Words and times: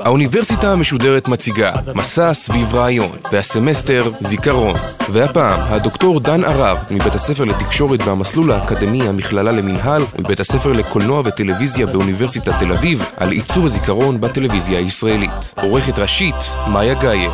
האוניברסיטה 0.00 0.72
המשודרת 0.72 1.28
מציגה 1.28 1.72
מסע 1.94 2.34
סביב 2.34 2.74
רעיון, 2.74 3.16
והסמסטר 3.32 4.10
זיכרון. 4.20 4.74
והפעם, 5.12 5.60
הדוקטור 5.60 6.20
דן 6.20 6.44
ערב, 6.44 6.78
מבית 6.90 7.14
הספר 7.14 7.44
לתקשורת 7.44 8.02
והמסלול 8.02 8.52
האקדמי 8.52 9.08
המכללה 9.08 9.52
למינהל, 9.52 10.02
ומבית 10.18 10.40
הספר 10.40 10.72
לקולנוע 10.72 11.22
וטלוויזיה 11.24 11.86
באוניברסיטת 11.86 12.52
תל 12.58 12.72
אביב, 12.72 13.04
על 13.16 13.30
עיצוב 13.30 13.66
הזיכרון 13.66 14.20
בטלוויזיה 14.20 14.78
הישראלית. 14.78 15.54
עורכת 15.62 15.98
ראשית, 15.98 16.34
מאיה 16.72 16.94
גאייר. 16.94 17.30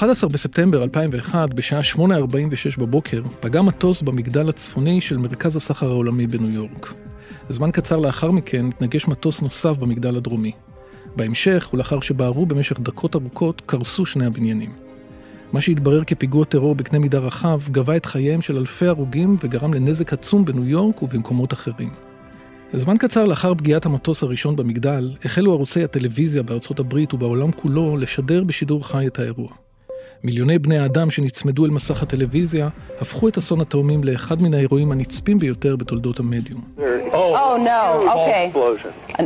ב-11 0.00 0.28
בספטמבר 0.28 0.82
2001, 0.82 1.54
בשעה 1.54 1.80
8.46 1.96 2.00
בבוקר, 2.78 3.22
פגע 3.40 3.62
מטוס 3.62 4.02
במגדל 4.02 4.48
הצפוני 4.48 5.00
של 5.00 5.16
מרכז 5.16 5.56
הסחר 5.56 5.90
העולמי 5.90 6.26
בניו 6.26 6.50
יורק. 6.50 6.94
זמן 7.48 7.70
קצר 7.70 7.96
לאחר 7.96 8.30
מכן 8.30 8.66
התנגש 8.66 9.08
מטוס 9.08 9.42
נוסף 9.42 9.76
במגדל 9.78 10.16
הדרומי. 10.16 10.52
בהמשך, 11.16 11.70
ולאחר 11.72 12.00
שבערו 12.00 12.46
במשך 12.46 12.80
דקות 12.80 13.14
ארוכות, 13.14 13.62
קרסו 13.66 14.06
שני 14.06 14.26
הבניינים. 14.26 14.72
מה 15.52 15.60
שהתברר 15.60 16.04
כפיגוע 16.04 16.44
טרור 16.44 16.74
בקנה 16.74 16.98
מידה 16.98 17.18
רחב, 17.18 17.60
גבה 17.70 17.96
את 17.96 18.06
חייהם 18.06 18.42
של 18.42 18.56
אלפי 18.56 18.86
הרוגים 18.86 19.36
וגרם 19.42 19.74
לנזק 19.74 20.12
עצום 20.12 20.44
בניו 20.44 20.68
יורק 20.68 21.02
ובמקומות 21.02 21.52
אחרים. 21.52 21.90
זמן 22.72 22.96
קצר 22.98 23.24
לאחר 23.24 23.54
פגיעת 23.54 23.86
המטוס 23.86 24.22
הראשון 24.22 24.56
במגדל, 24.56 25.10
החלו 25.24 25.52
ערוצי 25.52 25.84
הטלוויזיה 25.84 26.42
בארצות 26.42 26.78
הברית 26.78 27.14
ובעולם 27.14 27.52
כולו 27.52 27.96
לשדר 27.96 28.44
בשידור 28.44 28.88
חי 28.88 29.06
את 29.06 29.18
האירוע. 29.18 29.50
מיליוני 30.24 30.58
בני 30.58 30.78
האדם 30.78 31.10
שנצמדו 31.10 31.64
אל 31.64 31.70
מסך 31.70 32.02
הטלוויזיה 32.02 32.68
הפכו 33.00 33.28
את 33.28 33.38
אסון 33.38 33.60
התאומים 33.60 34.04
לאחד 34.04 34.42
מן 34.42 34.54
האירועים 34.54 34.92
הנצפים 34.92 35.38
ביותר 35.38 35.76
בתולדות 35.76 36.18
המדיום. 36.18 36.60
Oh, 37.12 37.56
no. 37.56 37.82
Okay. 38.16 38.52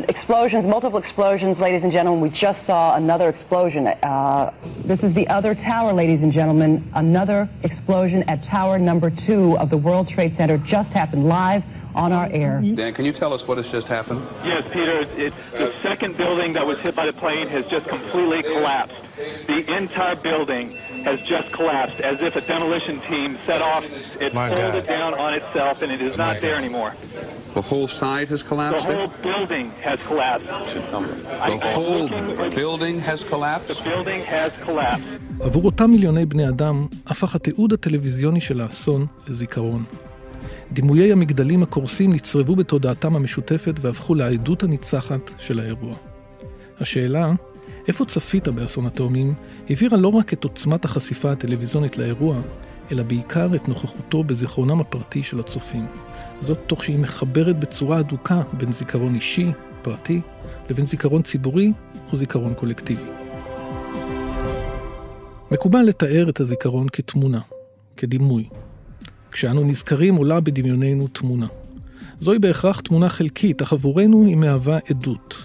Explosions, 0.09 0.65
multiple 0.67 0.99
explosions, 0.99 1.59
ladies 1.59 1.83
and 1.85 1.93
gentlemen. 1.93 2.21
We 2.21 2.31
just 2.31 2.61
saw 2.65 2.97
another 2.97 3.29
explosion. 3.29 3.83
Uh, 3.87 4.53
this 4.91 5.03
is 5.07 5.13
the 5.15 5.29
other 5.29 5.55
tower, 5.55 5.93
ladies 5.93 6.23
and 6.23 6.33
gentlemen. 6.33 6.71
Another 6.95 7.49
explosion 7.63 8.21
at 8.33 8.43
tower 8.43 8.79
number 8.79 9.11
two 9.11 9.59
of 9.59 9.69
the 9.75 9.77
World 9.77 10.09
Trade 10.09 10.33
Center 10.39 10.57
just 10.59 10.91
happened 11.01 11.25
live 11.29 11.63
on 11.96 12.10
our 12.20 12.30
air. 12.32 12.62
Dan, 12.82 12.94
can 12.94 13.06
you 13.10 13.12
tell 13.22 13.32
us 13.34 13.42
what 13.48 13.58
has 13.58 13.70
just 13.78 13.88
happened? 13.88 14.22
Yes, 14.52 14.64
Peter. 14.76 14.98
It's 15.26 15.36
the 15.64 15.74
second 15.88 16.12
building 16.18 16.54
that 16.54 16.66
was 16.72 16.78
hit 16.86 16.96
by 16.96 17.06
the 17.12 17.14
plane 17.24 17.48
has 17.56 17.66
just 17.76 17.88
completely 17.96 18.42
collapsed. 18.44 18.96
The 19.48 19.60
entire 19.82 20.16
building 20.16 20.66
has 21.08 21.20
just 21.34 21.48
collapsed 21.52 22.00
as 22.12 22.18
if 22.28 22.34
a 22.36 22.42
demolition 22.54 22.96
team 23.10 23.30
set 23.48 23.62
off. 23.62 23.84
It 24.26 24.34
My 24.34 24.50
folded 24.50 24.86
God. 24.86 24.94
down 24.96 25.12
on 25.26 25.32
itself 25.40 25.82
and 25.84 25.90
it 25.92 26.02
is 26.10 26.16
not 26.24 26.34
there 26.42 26.56
anymore. 26.64 26.92
The 27.58 27.62
whole 27.70 27.88
side 28.02 28.28
has 28.34 28.42
The 28.44 28.50
collapsed? 28.50 28.86
whole 28.86 29.08
building 29.30 29.68
has 29.88 30.00
collapsed. 30.10 30.48
The 31.54 31.60
whole 31.76 32.08
building 32.62 33.00
has 33.10 33.20
The 33.24 33.30
collapsed? 33.32 33.84
building 33.84 34.22
has 34.36 34.52
collapsed. 34.68 35.08
עבור 35.40 35.66
אותם 35.66 35.90
מיליוני 35.90 36.26
בני 36.26 36.50
אדם, 36.50 36.88
הפך 37.08 37.36
התיעוד 37.36 37.74
הטלוויזיוני 37.74 38.42
של 38.42 38.62
האסון 38.62 39.06
לזיכרון. 39.28 39.84
דימויי 40.73 41.13
המגדלים 41.13 41.63
הקורסים 41.63 42.13
נצרבו 42.13 42.57
בתודעתם 42.57 43.17
המשותפת 43.17 43.75
והפכו 43.81 44.15
לעדות 44.15 44.63
הניצחת 44.63 45.33
של 45.39 45.61
האירוע. 45.61 45.95
השאלה, 46.81 47.33
איפה 47.89 48.05
צפית 48.05 48.49
באסון 48.49 48.87
התאומים, 48.87 49.35
הבהירה 49.71 49.97
לא 49.97 50.09
רק 50.09 50.33
את 50.33 50.45
עוצמת 50.45 50.85
החשיפה 50.85 51.33
הטלוויזיונית 51.33 51.99
לאירוע, 51.99 52.41
אלא 52.93 53.03
בעיקר 53.03 53.55
את 53.55 53.69
נוכחותו 53.69 54.25
בזיכרונם 54.25 54.81
הפרטי 54.81 55.23
של 55.23 55.41
הצופים. 55.41 55.87
זאת 56.41 56.59
תוך 56.67 56.85
שהיא 56.85 56.99
מחברת 56.99 57.59
בצורה 57.59 57.99
הדוקה 57.99 58.43
בין 58.53 58.73
זיכרון 58.73 59.15
אישי, 59.15 59.47
פרטי, 59.83 60.21
לבין 60.71 60.85
זיכרון 60.85 61.23
ציבורי 61.23 61.73
או 62.13 62.17
זיכרון 62.17 62.55
קולקטיבי. 62.55 63.03
מקובל 65.51 65.83
לתאר 65.83 66.27
את 66.29 66.41
הזיכרון 66.41 66.87
כתמונה, 66.93 67.41
כדימוי. 67.97 68.49
כשאנו 69.35 69.65
נזכרים 69.65 70.15
עולה 70.15 70.41
בדמיוננו 70.41 71.09
תמונה. 71.09 71.47
זוהי 72.21 72.39
בהכרח 72.39 72.81
תמונה 72.81 73.09
חלקית, 73.09 73.63
אך 73.63 73.73
עבורנו 73.73 74.27
היא 74.27 74.37
מהווה 74.37 74.79
עדות. 74.91 75.37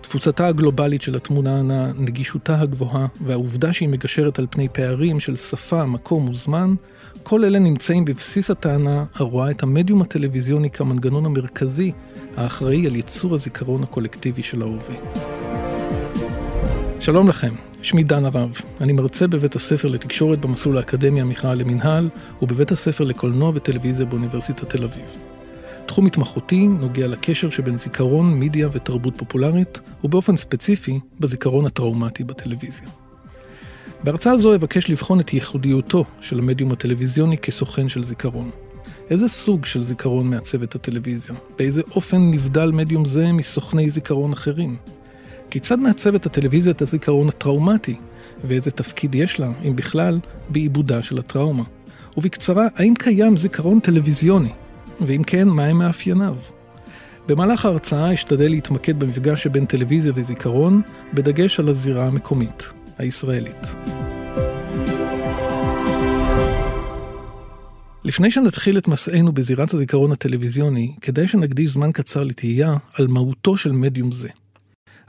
תפוצתה 0.00 0.46
הגלובלית 0.46 1.02
של 1.02 1.16
התמונה, 1.16 1.62
נגישותה 1.98 2.60
הגבוהה, 2.60 3.06
והעובדה 3.20 3.72
שהיא 3.72 3.88
מגשרת 3.88 4.38
על 4.38 4.46
פני 4.50 4.68
פערים 4.68 5.20
של 5.20 5.36
שפה, 5.36 5.86
מקום 5.86 6.28
וזמן, 6.28 6.74
כל 7.22 7.44
אלה 7.44 7.58
נמצאים 7.58 8.04
בבסיס 8.04 8.50
הטענה 8.50 9.04
הרואה 9.14 9.50
את 9.50 9.62
המדיום 9.62 10.02
הטלוויזיוני 10.02 10.70
כמנגנון 10.70 11.26
המרכזי 11.26 11.92
האחראי 12.36 12.86
על 12.86 12.96
ייצור 12.96 13.34
הזיכרון 13.34 13.82
הקולקטיבי 13.82 14.42
של 14.42 14.62
ההווה. 14.62 14.96
שלום 17.00 17.28
לכם, 17.28 17.54
שמי 17.82 18.02
דן 18.02 18.24
הרב. 18.24 18.52
אני 18.80 18.92
מרצה 18.92 19.26
בבית 19.26 19.56
הספר 19.56 19.88
לתקשורת 19.88 20.38
במסלול 20.38 20.76
האקדמי 20.76 21.20
המכללה 21.20 21.54
למינהל 21.54 22.08
ובבית 22.42 22.72
הספר 22.72 23.04
לקולנוע 23.04 23.52
וטלוויזיה 23.54 24.06
באוניברסיטת 24.06 24.70
תל 24.70 24.84
אביב. 24.84 25.04
תחום 25.86 26.06
התמחותי 26.06 26.68
נוגע 26.68 27.06
לקשר 27.06 27.50
שבין 27.50 27.78
זיכרון, 27.78 28.34
מידיה 28.34 28.68
ותרבות 28.72 29.16
פופולרית, 29.16 29.80
ובאופן 30.04 30.36
ספציפי, 30.36 31.00
בזיכרון 31.20 31.66
הטראומטי 31.66 32.24
בטלוויזיה. 32.24 32.88
בהרצאה 34.04 34.38
זו 34.38 34.54
אבקש 34.54 34.90
לבחון 34.90 35.20
את 35.20 35.32
ייחודיותו 35.32 36.04
של 36.20 36.38
המדיום 36.38 36.72
הטלוויזיוני 36.72 37.38
כסוכן 37.38 37.88
של 37.88 38.04
זיכרון. 38.04 38.50
איזה 39.10 39.28
סוג 39.28 39.64
של 39.64 39.82
זיכרון 39.82 40.30
מעצב 40.30 40.62
את 40.62 40.74
הטלוויזיה? 40.74 41.34
באיזה 41.58 41.82
אופן 41.90 42.30
נבדל 42.30 42.70
מדיום 42.70 43.04
זה 43.04 43.32
מסוכני 43.32 43.90
זיכרון 43.90 44.32
אחרים? 44.32 44.76
כיצד 45.50 45.78
מעצבת 45.78 46.26
הטלוויזיה 46.26 46.72
את 46.72 46.82
הזיכרון 46.82 47.28
הטראומטי, 47.28 47.96
ואיזה 48.44 48.70
תפקיד 48.70 49.14
יש 49.14 49.40
לה, 49.40 49.50
אם 49.64 49.76
בכלל, 49.76 50.18
בעיבודה 50.48 51.02
של 51.02 51.18
הטראומה? 51.18 51.64
ובקצרה, 52.16 52.66
האם 52.76 52.94
קיים 52.98 53.36
זיכרון 53.36 53.80
טלוויזיוני? 53.80 54.52
ואם 55.00 55.22
כן, 55.26 55.48
מהם 55.48 55.78
מאפייניו? 55.78 56.36
במהלך 57.28 57.64
ההרצאה 57.64 58.14
אשתדל 58.14 58.48
להתמקד 58.48 58.98
במפגש 58.98 59.42
שבין 59.42 59.66
טלוויזיה 59.66 60.12
וזיכרון, 60.14 60.82
בדגש 61.14 61.60
על 61.60 61.68
הזירה 61.68 62.06
המקומית, 62.06 62.68
הישראלית. 62.98 63.74
לפני 68.04 68.30
שנתחיל 68.30 68.78
את 68.78 68.88
מסענו 68.88 69.32
בזירת 69.32 69.74
הזיכרון 69.74 70.12
הטלוויזיוני, 70.12 70.94
כדאי 71.00 71.28
שנקדיש 71.28 71.70
זמן 71.70 71.92
קצר 71.92 72.22
לתהייה 72.22 72.76
על 72.94 73.06
מהותו 73.06 73.56
של 73.56 73.72
מדיום 73.72 74.12
זה. 74.12 74.28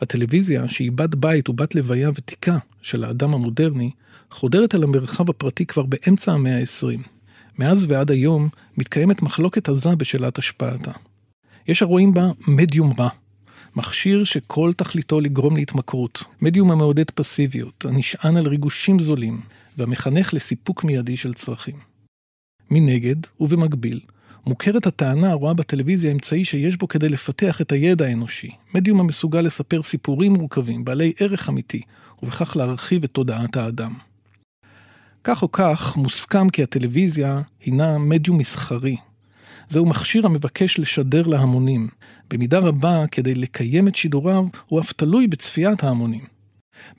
הטלוויזיה, 0.02 0.70
שהיא 0.70 0.92
בת 0.92 1.16
בית 1.16 1.50
ובת 1.50 1.76
לוויה 1.76 2.10
ותיקה 2.16 2.58
של 2.82 3.04
האדם 3.04 3.34
המודרני, 3.34 3.92
חודרת 4.32 4.76
אל 4.76 4.84
המרחב 4.84 5.30
הפרטי 5.30 5.66
כבר 5.66 5.84
באמצע 5.84 6.32
המאה 6.32 6.60
ה-20. 6.60 7.08
מאז 7.60 7.86
ועד 7.90 8.12
היום 8.12 8.50
מתקיימת 8.78 9.22
מחלוקת 9.22 9.70
עזה 9.70 9.96
בשאלת 9.96 10.38
השפעתה. 10.38 10.92
יש 11.68 11.82
הרואים 11.82 12.14
בה 12.14 12.32
מדיום 12.48 12.94
רע, 13.00 13.10
מכשיר 13.76 14.24
שכל 14.24 14.72
תכליתו 14.78 15.22
לגרום 15.22 15.56
להתמכרות, 15.56 16.24
מדיום 16.42 16.72
המעודד 16.72 17.12
פסיביות, 17.12 17.86
הנשען 17.86 18.38
על 18.38 18.48
ריגושים 18.48 19.00
זולים, 19.00 19.42
והמחנך 19.78 20.34
לסיפוק 20.34 20.84
מיידי 20.84 21.18
של 21.18 21.34
צרכים. 21.34 21.76
מנגד, 22.72 23.16
ובמקביל, 23.40 24.00
מוכרת 24.46 24.88
הטענה 24.88 25.32
הרואה 25.32 25.54
בטלוויזיה 25.54 26.12
אמצעי 26.12 26.46
שיש 26.46 26.78
בו 26.78 26.88
כדי 26.88 27.10
לפתח 27.10 27.62
את 27.62 27.72
הידע 27.72 28.06
האנושי, 28.06 28.50
מדיום 28.74 29.00
המסוגל 29.00 29.42
לספר 29.42 29.84
סיפורים 29.84 30.34
מורכבים, 30.34 30.86
בעלי 30.86 31.14
ערך 31.20 31.50
אמיתי, 31.50 31.82
ובכך 32.24 32.58
להרחיב 32.58 33.04
את 33.04 33.12
תודעת 33.12 33.58
האדם. 33.58 33.94
כך 35.24 35.42
או 35.42 35.52
כך, 35.52 35.98
מוסכם 35.98 36.50
כי 36.50 36.64
הטלוויזיה 36.64 37.42
הינה 37.66 37.98
מדיום 37.98 38.38
מסחרי. 38.38 38.98
זהו 39.70 39.86
מכשיר 39.86 40.26
המבקש 40.26 40.80
לשדר 40.80 41.28
להמונים. 41.28 41.88
במידה 42.30 42.60
רבה, 42.60 43.04
כדי 43.12 43.36
לקיים 43.36 43.88
את 43.88 43.96
שידוריו, 43.96 44.46
הוא 44.68 44.80
אף 44.80 44.94
תלוי 44.94 45.28
בצפיית 45.28 45.84
ההמונים. 45.84 46.39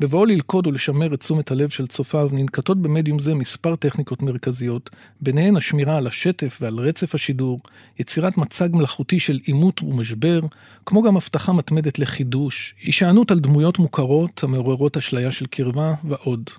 בבואו 0.00 0.25
ללכוד 0.25 0.67
ולשמר 0.67 1.15
את 1.15 1.21
תשומת 1.21 1.50
הלב 1.50 1.69
של 1.69 1.87
צופיו, 1.87 2.29
ננקטות 2.32 2.82
במדיום 2.82 3.19
זה 3.19 3.35
מספר 3.35 3.77
טכניקות 3.77 4.23
מרכזיות, 4.23 4.91
ביניהן 5.21 5.56
השמירה 5.56 5.97
על 5.97 6.06
השטף 6.06 6.59
ועל 6.61 6.79
רצף 6.79 7.15
השידור, 7.15 7.61
יצירת 7.99 8.37
מצג 8.37 8.69
מלאכותי 8.73 9.21
של 9.21 9.38
עימות 9.44 9.82
ומשבר, 9.82 10.41
כמו 10.87 11.03
גם 11.03 11.17
הבטחה 11.17 11.53
מתמדת 11.53 11.99
לחידוש, 11.99 12.75
הישענות 12.82 13.31
על 13.31 13.38
דמויות 13.38 13.79
מוכרות 13.79 14.44
המעוררות 14.44 14.97
אשליה 14.97 15.32
של 15.32 15.47
קרבה 15.47 15.94
ועוד. 16.05 16.50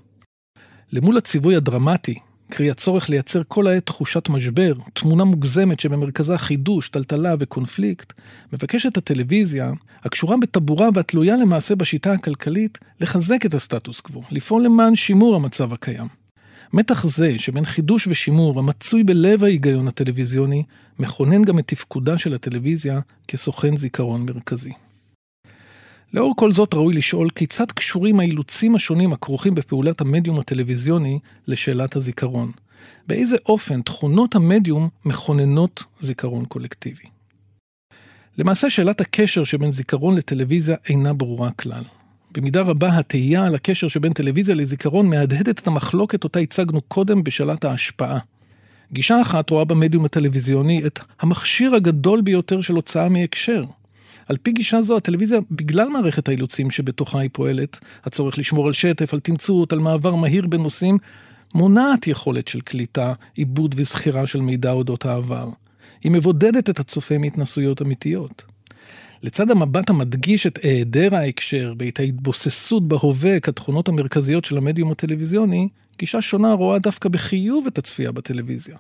למול 0.92 1.18
הציווי 1.18 1.56
הדרמטי, 1.56 2.20
קרי 2.52 2.70
הצורך 2.72 3.10
לייצר 3.10 3.42
כל 3.48 3.68
העת 3.68 3.86
תחושת 3.86 4.30
משבר, 4.30 4.74
תמונה 4.94 5.24
מוגזמת 5.24 5.80
שבמרכזה 5.80 6.38
חידוש, 6.38 6.90
טלטלה 6.90 7.36
וקונפליקט, 7.40 8.14
מבקשת 8.54 8.98
הטלוויזיה, 8.98 9.72
הקשורה 10.04 10.38
בטבורה 10.38 10.90
והתלויה 10.94 11.36
למעשה 11.38 11.76
בשיטה 11.76 12.12
הכלכלית, 12.12 12.78
לחזק 13.00 13.46
את 13.46 13.54
הסטטוס 13.54 14.00
קוו, 14.00 14.24
לפעול 14.32 14.64
למען 14.64 14.96
שימור 14.96 15.36
המצב 15.36 15.74
הקיים. 15.74 16.08
מתח 16.74 17.06
זה 17.06 17.40
שבין 17.40 17.66
חידוש 17.66 18.08
ושימור 18.08 18.60
המצוי 18.60 19.04
בלב 19.04 19.44
ההיגיון 19.44 19.88
הטלוויזיוני, 19.88 20.64
מכונן 21.00 21.44
גם 21.44 21.60
את 21.60 21.68
תפקודה 21.68 22.18
של 22.18 22.34
הטלוויזיה 22.34 23.00
כסוכן 23.28 23.78
זיכרון 23.78 24.26
מרכזי. 24.26 24.72
לאור 26.14 26.34
כל 26.38 26.52
זאת 26.52 26.74
ראוי 26.74 26.94
לשאול 26.94 27.30
כיצד 27.30 27.72
קשורים 27.72 28.20
האילוצים 28.20 28.76
השונים 28.76 29.14
הכרוכים 29.14 29.56
בפעולת 29.56 30.02
המדיום 30.02 30.40
הטלוויזיוני 30.40 31.20
לשאלת 31.48 31.96
הזיכרון. 31.96 32.52
באיזה 33.08 33.36
אופן 33.46 33.82
תכונות 33.82 34.36
המדיום 34.36 34.90
מכוננות 35.06 35.84
זיכרון 36.00 36.46
קולקטיבי. 36.46 37.04
למעשה 38.38 38.70
שאלת 38.70 39.02
הקשר 39.02 39.44
שבין 39.44 39.72
זיכרון 39.72 40.16
לטלוויזיה 40.16 40.76
אינה 40.90 41.14
ברורה 41.14 41.52
כלל. 41.52 41.84
במידה 42.32 42.62
רבה 42.62 42.98
התהייה 42.98 43.46
על 43.46 43.56
הקשר 43.56 43.88
שבין 43.88 44.14
טלוויזיה 44.14 44.56
לזיכרון 44.56 45.10
מהדהדת 45.10 45.60
את 45.60 45.68
המחלוקת 45.68 46.24
אותה 46.24 46.40
הצגנו 46.40 46.82
קודם 46.82 47.24
בשאלת 47.24 47.66
ההשפעה. 47.66 48.20
גישה 48.94 49.22
אחת 49.22 49.50
רואה 49.50 49.66
במדיום 49.66 50.06
הטלוויזיוני 50.06 50.86
את 50.86 51.00
המכשיר 51.20 51.76
הגדול 51.76 52.22
ביותר 52.22 52.62
של 52.62 52.74
הוצאה 52.74 53.10
מהקשר. 53.10 53.66
על 54.28 54.38
פי 54.38 54.52
גישה 54.52 54.82
זו 54.82 54.98
הטלוויזיה, 54.98 55.40
בגלל 55.52 55.90
מערכת 55.90 56.28
האילוצים 56.28 56.72
שבתוכה 56.72 57.20
היא 57.20 57.30
פועלת, 57.34 57.78
הצורך 58.06 58.38
לשמור 58.38 58.68
על 58.68 58.74
שטף, 58.74 59.14
על 59.14 59.20
תמצות, 59.20 59.74
על 59.74 59.80
מעבר 59.80 60.16
מהיר 60.16 60.48
בין 60.48 60.62
נושאים, 60.62 60.98
מונעת 61.54 62.08
יכולת 62.08 62.48
של 62.48 62.62
קליטה, 62.62 63.14
עיבוד 63.36 63.76
וזכירה 63.78 64.28
של 64.28 64.42
מידע 64.42 64.72
אודות 64.72 65.06
העבר. 65.06 65.50
היא 66.04 66.12
מבודדת 66.12 66.70
את 66.70 66.80
הצופה 66.80 67.18
מהתנסויות 67.18 67.82
אמיתיות. 67.82 68.44
לצד 69.24 69.52
המבט 69.52 69.90
המדגיש 69.90 70.48
את 70.48 70.60
היעדר 70.64 71.16
ההקשר 71.16 71.74
ואת 71.80 72.00
ההתבוססות 72.00 72.88
בהווה 72.88 73.40
כתכונות 73.40 73.88
המרכזיות 73.88 74.46
של 74.46 74.58
המדיום 74.58 74.92
הטלוויזיוני, 74.92 75.68
גישה 76.02 76.22
שונה 76.22 76.54
רואה 76.54 76.80
דווקא 76.80 77.10
בחיוב 77.10 77.68
את 77.68 77.78
הצפייה 77.78 78.12
בטלוויזיה. 78.12 78.78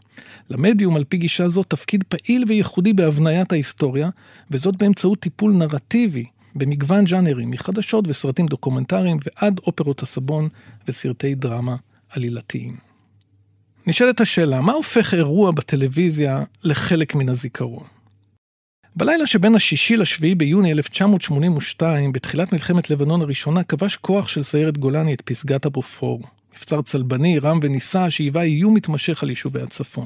למדיום, 0.49 0.95
על 0.95 1.03
פי 1.03 1.17
גישה 1.17 1.49
זו, 1.49 1.63
תפקיד 1.63 2.03
פעיל 2.03 2.43
וייחודי 2.47 2.93
בהבניית 2.93 3.51
ההיסטוריה, 3.51 4.09
וזאת 4.51 4.75
באמצעות 4.75 5.19
טיפול 5.19 5.51
נרטיבי 5.51 6.25
במגוון 6.55 7.05
ג'אנרים, 7.05 7.51
מחדשות 7.51 8.05
וסרטים 8.07 8.45
דוקומנטריים 8.45 9.17
ועד 9.25 9.59
אופרות 9.67 10.01
הסבון 10.01 10.49
וסרטי 10.87 11.35
דרמה 11.35 11.75
עלילתיים. 12.09 12.77
נשאלת 13.87 14.21
השאלה, 14.21 14.61
מה 14.61 14.71
הופך 14.71 15.13
אירוע 15.13 15.51
בטלוויזיה 15.51 16.43
לחלק 16.63 17.15
מן 17.15 17.29
הזיכרון? 17.29 17.83
בלילה 18.95 19.27
שבין 19.27 19.55
השישי 19.55 19.97
לשביעי 19.97 20.35
ביוני 20.35 20.71
1982, 20.71 22.11
בתחילת 22.11 22.53
מלחמת 22.53 22.89
לבנון 22.89 23.21
הראשונה, 23.21 23.63
כבש 23.63 23.95
כוח 23.95 24.27
של 24.27 24.43
סיירת 24.43 24.77
גולני 24.77 25.13
את 25.13 25.21
פסגת 25.21 25.65
הבופור. 25.65 26.21
מבצר 26.57 26.81
צלבני, 26.81 27.39
רם 27.39 27.59
ונישא, 27.63 28.09
שהיווה 28.09 28.41
איום 28.41 28.73
מתמשך 28.73 29.23
על 29.23 29.29
יישובי 29.29 29.61
הצפון. 29.61 30.05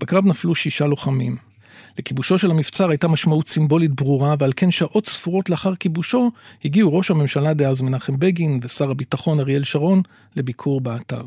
בקרב 0.00 0.26
נפלו 0.26 0.54
שישה 0.54 0.86
לוחמים. 0.86 1.36
לכיבושו 1.98 2.38
של 2.38 2.50
המבצר 2.50 2.88
הייתה 2.90 3.08
משמעות 3.08 3.48
סימבולית 3.48 3.90
ברורה, 3.90 4.34
ועל 4.38 4.52
כן 4.56 4.70
שעות 4.70 5.06
ספורות 5.08 5.50
לאחר 5.50 5.74
כיבושו, 5.74 6.30
הגיעו 6.64 6.94
ראש 6.94 7.10
הממשלה 7.10 7.54
דאז 7.54 7.80
מנחם 7.80 8.18
בגין 8.18 8.60
ושר 8.62 8.90
הביטחון 8.90 9.40
אריאל 9.40 9.64
שרון 9.64 10.02
לביקור 10.36 10.80
באתר. 10.80 11.22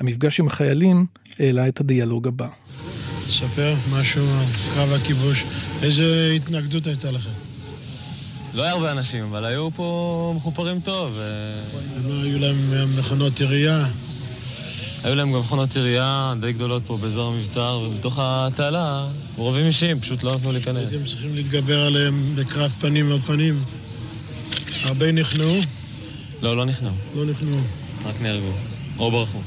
המפגש 0.00 0.40
עם 0.40 0.46
החיילים 0.46 1.06
העלה 1.38 1.68
את 1.68 1.80
הדיאלוג 1.80 2.28
הבא. 2.28 2.48
ספר 3.28 3.74
משהו 3.92 4.22
על 4.22 4.46
קרב 4.74 4.92
הכיבוש. 4.92 5.44
איזה 5.82 6.32
התנגדות 6.36 6.86
הייתה 6.86 7.10
לכם? 7.10 7.43
לא 8.54 8.62
היה 8.62 8.72
הרבה 8.72 8.92
אנשים, 8.92 9.24
אבל 9.24 9.44
היו 9.44 9.70
פה 9.70 10.32
מחופרים 10.36 10.80
טוב. 10.80 11.18
לא 12.04 12.22
היו 12.22 12.38
להם 12.38 12.98
מכונות 12.98 13.40
ירייה? 13.40 13.86
היו 15.04 15.14
להם 15.14 15.32
גם 15.32 15.40
מכונות 15.40 15.76
ירייה 15.76 16.34
די 16.40 16.52
גדולות 16.52 16.82
פה 16.86 16.96
באזור 16.96 17.32
המבצר, 17.32 17.80
ובתוך 17.86 18.18
התעלה, 18.22 19.08
מעורבים 19.36 19.66
אישיים, 19.66 20.00
פשוט 20.00 20.22
לא 20.22 20.34
נתנו 20.34 20.52
להיכנס. 20.52 20.76
הייתם 20.76 20.96
צריכים 20.96 21.34
להתגבר 21.34 21.80
עליהם 21.80 22.32
בקרב 22.36 22.74
פנים 22.80 23.12
על 23.12 23.18
פנים. 23.18 23.64
הרבה 24.84 25.12
נכנעו? 25.12 25.56
לא, 26.42 26.56
לא 26.56 26.64
נכנעו. 26.64 26.92
לא 27.16 27.26
נכנעו. 27.26 27.58
רק 28.04 28.20
נהרגו. 28.22 28.52
או 28.98 29.10
ברחו. 29.10 29.38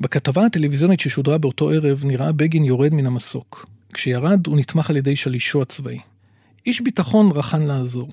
בכתבה 0.00 0.46
הטלוויזיונית 0.46 1.00
ששודרה 1.00 1.38
באותו 1.38 1.70
ערב 1.70 2.04
נראה 2.04 2.32
בגין 2.32 2.64
יורד 2.64 2.94
מן 2.94 3.06
המסוק. 3.06 3.66
כשירד 3.92 4.46
הוא 4.46 4.56
נתמך 4.56 4.90
על 4.90 4.96
ידי 4.96 5.16
שלישו 5.16 5.62
הצבאי. 5.62 5.98
איש 6.66 6.80
ביטחון 6.80 7.30
רחן 7.34 7.62
לעזור. 7.62 8.08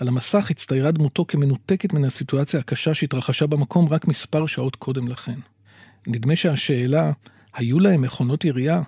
על 0.00 0.08
המסך 0.08 0.50
הצטיירה 0.50 0.90
דמותו 0.90 1.24
כמנותקת 1.28 1.92
מן 1.92 2.04
הסיטואציה 2.04 2.60
הקשה 2.60 2.94
שהתרחשה 2.94 3.46
במקום 3.46 3.88
רק 3.88 4.08
מספר 4.08 4.46
שעות 4.46 4.76
קודם 4.76 5.08
לכן. 5.08 5.38
נדמה 6.06 6.36
שהשאלה, 6.36 7.12
היו 7.54 7.80
להם 7.80 8.02
מכונות 8.02 8.44
ירייה? 8.44 8.82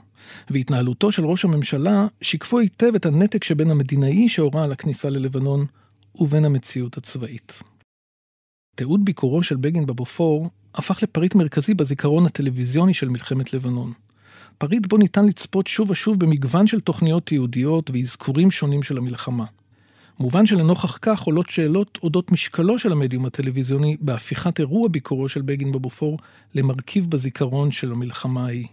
והתנהלותו 0.51 1.13
של 1.13 1.25
ראש 1.25 1.45
הממשלה 1.45 2.07
שיקפו 2.21 2.59
היטב 2.59 2.95
את 2.95 3.07
הנתק 3.07 3.45
שבין 3.45 3.71
המדינאי 3.71 4.29
שהורה 4.29 4.65
על 4.65 4.73
הכניסה 4.73 5.11
ללבנון 5.11 5.67
ובין 6.15 6.45
המציאות 6.45 6.97
הצבאית. 6.97 7.63
תיעוד 8.77 9.05
ביקורו 9.05 9.43
של 9.43 9.57
בגין 9.57 9.87
בבופור 9.87 10.51
הפך 10.75 11.03
לפריט 11.03 11.35
מרכזי 11.35 11.75
בזיכרון 11.75 12.27
הטלוויזיוני 12.27 12.95
של 12.95 13.09
מלחמת 13.09 13.53
לבנון. 13.53 13.93
פריט 14.59 14.87
בו 14.87 14.97
ניתן 14.97 15.27
לצפות 15.27 15.67
שוב 15.67 15.91
ושוב 15.91 16.19
במגוון 16.19 16.67
של 16.67 16.81
תוכניות 16.81 17.27
תיעודיות 17.27 17.91
ואזכורים 17.91 18.51
שונים 18.51 18.83
של 18.83 18.99
המלחמה. 18.99 19.45
מובן 20.21 20.47
שלנוכח 20.47 20.99
כך 21.03 21.23
עולות 21.23 21.51
שאלות 21.51 21.99
אודות 22.03 22.33
משקלו 22.33 22.79
של 22.79 22.93
המדיום 22.93 23.27
הטלוויזיוני 23.27 23.97
בהפיכת 24.01 24.61
אירוע 24.61 24.89
ביקורו 24.89 25.29
של 25.29 25.43
בגין 25.43 25.73
בבופור 25.73 26.19
למרכיב 26.55 27.11
בזיכרון 27.11 27.71
של 27.71 27.93
המלחמה 27.93 28.45
ההיא. 28.45 28.67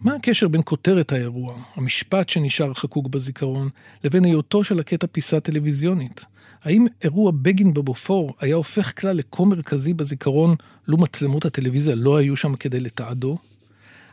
מה 0.00 0.14
הקשר 0.14 0.48
בין 0.48 0.60
כותרת 0.64 1.12
האירוע, 1.12 1.56
המשפט 1.74 2.28
שנשאר 2.28 2.74
חקוק 2.74 3.08
בזיכרון, 3.08 3.68
לבין 4.04 4.24
היותו 4.24 4.64
של 4.64 4.80
הקטע 4.80 5.06
פיסה 5.12 5.40
טלוויזיונית? 5.40 6.24
האם 6.62 6.86
אירוע 7.02 7.32
בגין 7.42 7.74
בבופור 7.74 8.34
היה 8.40 8.56
הופך 8.56 9.00
כלל 9.00 9.16
לכה 9.16 9.44
מרכזי 9.44 9.94
בזיכרון, 9.94 10.54
לו 10.88 10.98
מצלמות 10.98 11.44
הטלוויזיה 11.44 11.94
לא 11.94 12.16
היו 12.16 12.36
שם 12.36 12.56
כדי 12.56 12.80
לתעדו? 12.80 13.38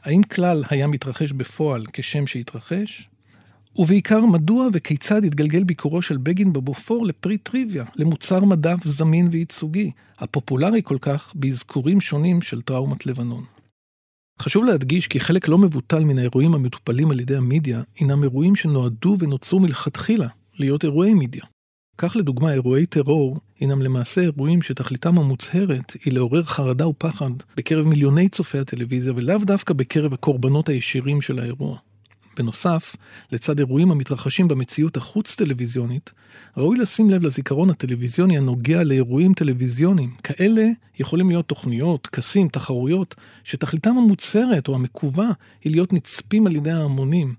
האם 0.03 0.23
כלל 0.23 0.63
היה 0.69 0.87
מתרחש 0.87 1.31
בפועל 1.31 1.85
כשם 1.93 2.27
שהתרחש? 2.27 3.10
ובעיקר, 3.75 4.25
מדוע 4.25 4.67
וכיצד 4.73 5.23
התגלגל 5.23 5.63
ביקורו 5.63 6.01
של 6.01 6.17
בגין 6.17 6.53
בבופור 6.53 7.05
לפרי 7.05 7.37
טריוויה, 7.37 7.83
למוצר 7.95 8.45
מדף 8.45 8.77
זמין 8.85 9.29
וייצוגי, 9.31 9.91
הפופולרי 10.17 10.81
כל 10.83 10.97
כך 11.01 11.31
באזכורים 11.35 12.01
שונים 12.01 12.41
של 12.41 12.61
טראומת 12.61 13.05
לבנון. 13.05 13.43
חשוב 14.41 14.65
להדגיש 14.65 15.07
כי 15.07 15.19
חלק 15.19 15.47
לא 15.47 15.57
מבוטל 15.57 16.03
מן 16.03 16.17
האירועים 16.17 16.53
המטופלים 16.53 17.11
על 17.11 17.19
ידי 17.19 17.35
המדיה, 17.35 17.81
הינם 17.99 18.23
אירועים 18.23 18.55
שנועדו 18.55 19.17
ונוצרו 19.19 19.59
מלכתחילה 19.59 20.27
להיות 20.59 20.83
אירועי 20.83 21.13
מדיה. 21.13 21.43
כך 21.97 22.15
לדוגמה 22.15 22.53
אירועי 22.53 22.85
טרור 22.85 23.37
הינם 23.59 23.81
למעשה 23.81 24.21
אירועים 24.21 24.61
שתכליתם 24.61 25.17
המוצהרת 25.17 25.93
היא 26.05 26.13
לעורר 26.13 26.43
חרדה 26.43 26.87
ופחד 26.87 27.31
בקרב 27.57 27.87
מיליוני 27.87 28.29
צופי 28.29 28.57
הטלוויזיה 28.57 29.13
ולאו 29.15 29.37
דווקא 29.37 29.73
בקרב 29.73 30.13
הקורבנות 30.13 30.69
הישירים 30.69 31.21
של 31.21 31.39
האירוע. 31.39 31.77
בנוסף, 32.37 32.95
לצד 33.31 33.59
אירועים 33.59 33.91
המתרחשים 33.91 34.47
במציאות 34.47 34.97
החוץ-טלוויזיונית, 34.97 36.09
ראוי 36.57 36.77
לשים 36.77 37.09
לב 37.09 37.23
לזיכרון 37.23 37.69
הטלוויזיוני 37.69 38.37
הנוגע 38.37 38.83
לאירועים 38.83 39.33
טלוויזיוניים. 39.33 40.15
כאלה 40.23 40.65
יכולים 40.99 41.29
להיות 41.29 41.47
תוכניות, 41.47 42.07
טקסים, 42.11 42.47
תחרויות, 42.47 43.15
שתכליתם 43.43 43.97
המוצהרת 43.97 44.67
או 44.67 44.75
המקווה 44.75 45.29
היא 45.63 45.71
להיות 45.71 45.93
נצפים 45.93 46.47
על 46.47 46.55
ידי 46.55 46.71
ההמונים, 46.71 47.33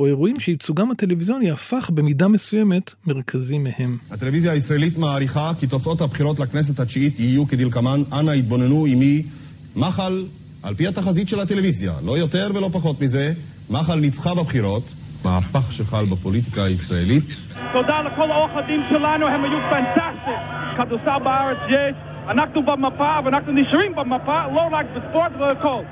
או 0.00 0.06
אירועים 0.06 0.40
שייצוגם 0.40 0.90
הטלוויזיוני 0.90 1.50
הפך 1.50 1.90
במידה 1.94 2.28
מסוימת 2.28 2.90
מרכזי 3.06 3.58
מהם. 3.58 3.98
הטלוויזיה 4.10 4.52
הישראלית 4.52 4.98
מעריכה 4.98 5.52
כי 5.58 5.66
תוצאות 5.66 6.00
הבחירות 6.00 6.40
לכנסת 6.40 6.80
התשיעית 6.80 7.20
יהיו 7.20 7.48
כדלקמן, 7.48 8.02
אנא 8.12 8.30
התבוננו 8.30 8.86
עמי, 8.86 9.22
מחל, 9.76 10.24
על 10.62 10.74
פי 10.74 10.86
התחזית 10.86 11.28
של 11.28 11.40
הטלוויזיה, 11.40 11.92
לא 12.04 12.18
יותר 12.18 12.50
ולא 12.54 12.68
פחות 12.72 13.00
מזה, 13.00 13.32
מחל 13.72 13.94
ניצחה 14.00 14.34
בבחירות, 14.34 14.82
מהפך 15.24 15.72
שחל 15.72 16.04
בפוליטיקה 16.12 16.64
הישראלית. 16.64 17.24
תודה 17.72 18.02
לכל 18.02 18.28
הדין 18.58 18.80
שלנו, 18.90 19.26
הם 19.26 19.44
היו 19.44 19.58
פנטסטיים. 19.70 20.38
כדורסל 20.76 21.24
בארץ 21.24 21.58
יש, 21.68 21.94
אנחנו 22.28 22.62
במפה 22.62 23.18
ואנחנו 23.24 23.52
נשארים 23.52 23.94
במפה, 23.94 24.46
לא 24.54 24.68
רק 24.72 24.86
בספורט 24.96 25.32
והכל. 25.40 25.82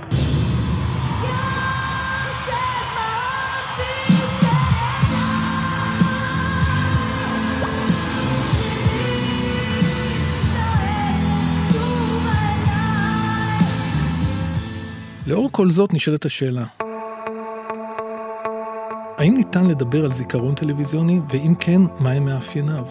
לאור 15.27 15.49
כל 15.53 15.71
זאת 15.71 15.95
נשאלת 15.95 16.25
השאלה, 16.25 16.65
האם 19.21 19.37
ניתן 19.37 19.67
לדבר 19.67 20.05
על 20.05 20.13
זיכרון 20.13 20.55
טלוויזיוני, 20.55 21.21
ואם 21.29 21.55
כן, 21.61 21.83
מהם 21.99 22.25
מאפייניו? 22.25 22.85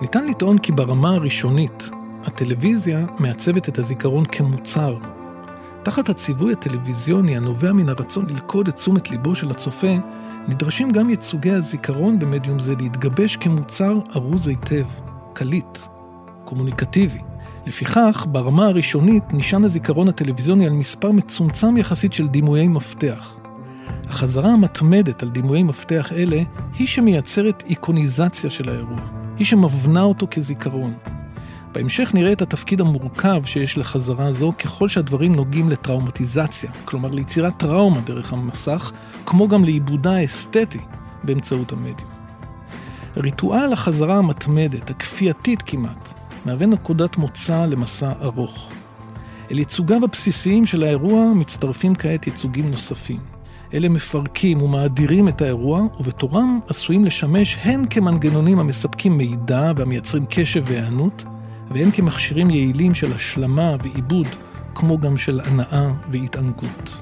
ניתן 0.00 0.26
לטעון 0.26 0.58
כי 0.58 0.72
ברמה 0.72 1.10
הראשונית, 1.10 1.90
הטלוויזיה 2.24 3.06
מעצבת 3.18 3.68
את 3.68 3.78
הזיכרון 3.78 4.24
כמוצר. 4.24 4.96
תחת 5.82 6.08
הציווי 6.08 6.52
הטלוויזיוני 6.52 7.36
הנובע 7.36 7.72
מן 7.72 7.88
הרצון 7.88 8.26
ללכוד 8.28 8.68
את 8.68 8.76
תשומת 8.76 9.10
ליבו 9.10 9.34
של 9.34 9.50
הצופה, 9.50 9.94
נדרשים 10.48 10.90
גם 10.90 11.10
ייצוגי 11.10 11.50
הזיכרון 11.50 12.18
במדיום 12.18 12.58
זה 12.58 12.74
להתגבש 12.78 13.36
כמוצר 13.36 13.98
ארוז 14.16 14.46
היטב, 14.46 14.86
קליט, 15.32 15.78
קומוניקטיבי. 16.44 17.20
לפיכך, 17.66 18.26
ברמה 18.28 18.66
הראשונית 18.66 19.24
נשען 19.32 19.64
הזיכרון 19.64 20.08
הטלוויזיוני 20.08 20.66
על 20.66 20.72
מספר 20.72 21.12
מצומצם 21.12 21.76
יחסית 21.76 22.12
של 22.12 22.28
דימויי 22.28 22.68
מפתח. 22.68 23.39
החזרה 24.08 24.52
המתמדת 24.52 25.22
על 25.22 25.28
דימויי 25.28 25.62
מפתח 25.62 26.12
אלה 26.12 26.42
היא 26.78 26.86
שמייצרת 26.86 27.62
איקוניזציה 27.66 28.50
של 28.50 28.68
האירוע, 28.68 29.00
היא 29.36 29.46
שמבנה 29.46 30.02
אותו 30.02 30.26
כזיכרון. 30.30 30.94
בהמשך 31.72 32.10
נראה 32.14 32.32
את 32.32 32.42
התפקיד 32.42 32.80
המורכב 32.80 33.42
שיש 33.44 33.78
לחזרה 33.78 34.32
זו 34.32 34.52
ככל 34.58 34.88
שהדברים 34.88 35.34
נוגעים 35.34 35.70
לטראומטיזציה, 35.70 36.70
כלומר 36.84 37.10
ליצירת 37.10 37.56
טראומה 37.56 38.00
דרך 38.00 38.32
המסך, 38.32 38.92
כמו 39.26 39.48
גם 39.48 39.64
לעיבודה 39.64 40.16
האסתטי 40.16 40.80
באמצעות 41.24 41.72
המדיום. 41.72 42.10
ריטואל 43.16 43.72
החזרה 43.72 44.16
המתמדת, 44.16 44.90
הכפייתית 44.90 45.62
כמעט, 45.62 46.12
מהווה 46.46 46.66
נקודת 46.66 47.16
מוצא 47.16 47.66
למסע 47.66 48.12
ארוך. 48.22 48.68
אל 49.50 49.58
ייצוגיו 49.58 50.04
הבסיסיים 50.04 50.66
של 50.66 50.82
האירוע 50.82 51.32
מצטרפים 51.34 51.94
כעת 51.94 52.26
ייצוגים 52.26 52.70
נוספים. 52.70 53.39
אלה 53.74 53.88
מפרקים 53.88 54.62
ומאדירים 54.62 55.28
את 55.28 55.42
האירוע, 55.42 55.82
ובתורם 56.00 56.60
עשויים 56.68 57.04
לשמש 57.04 57.56
הן 57.62 57.84
כמנגנונים 57.90 58.58
המספקים 58.58 59.18
מידע 59.18 59.72
והמייצרים 59.76 60.26
קשב 60.30 60.62
והיענות, 60.66 61.24
והן 61.70 61.90
כמכשירים 61.90 62.50
יעילים 62.50 62.94
של 62.94 63.12
השלמה 63.12 63.76
ועיבוד, 63.82 64.26
כמו 64.74 64.98
גם 64.98 65.16
של 65.16 65.40
הנאה 65.44 65.92
והתענגות. 66.10 66.96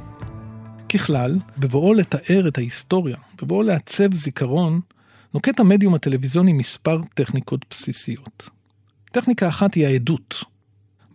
ככלל, 0.89 1.39
בבואו 1.59 1.95
לתאר 1.95 2.49
את 2.49 2.59
ההיסטוריה, 2.59 3.17
בבואו 3.43 3.63
לעצב 3.63 4.15
זיכרון, 4.15 4.81
נוקט 5.35 5.61
המדיום 5.61 5.95
הטלוויזיוני 5.95 6.53
מספר 6.53 7.01
טכניקות 7.15 7.65
בסיסיות. 7.71 8.49
טכניקה 9.13 9.49
אחת 9.49 9.75
היא 9.75 9.87
העדות. 9.87 10.45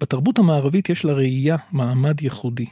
בתרבות 0.02 0.40
המערבית 0.40 0.90
יש 0.90 1.06
לראייה 1.06 1.56
מעמד 1.72 2.22
ייחודי. 2.22 2.66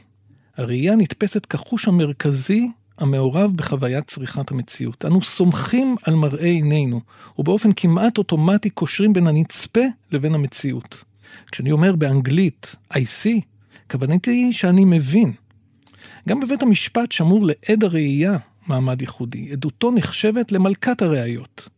הראייה 0.56 0.96
נתפסת 0.96 1.46
כחוש 1.46 1.88
המרכזי 1.88 2.68
המעורב 2.98 3.52
בחוויית 3.56 4.06
צריכת 4.06 4.50
המציאות. 4.50 5.04
אנו 5.04 5.22
סומכים 5.22 5.96
על 6.02 6.14
מראה 6.14 6.44
עינינו, 6.46 7.00
ובאופן 7.38 7.70
כמעט 7.76 8.18
אוטומטי 8.18 8.70
קושרים 8.70 9.12
בין 9.12 9.26
הנצפה 9.26 9.80
לבין 10.12 10.34
המציאות. 10.34 11.04
כשאני 11.52 11.72
אומר 11.72 11.96
באנגלית 11.96 12.76
I 12.92 12.96
see, 12.96 13.40
כוונתי 13.90 14.30
היא 14.30 14.52
שאני 14.52 14.84
מבין. 14.84 15.32
גם 16.28 16.40
בבית 16.40 16.62
המשפט 16.62 17.12
שמור 17.12 17.46
לעד 17.46 17.84
הראייה 17.84 18.38
מעמד 18.66 19.00
ייחודי. 19.00 19.52
עדותו 19.52 19.90
נחשבת 19.90 20.52
למלכת 20.52 21.02
הראיות. 21.02 21.68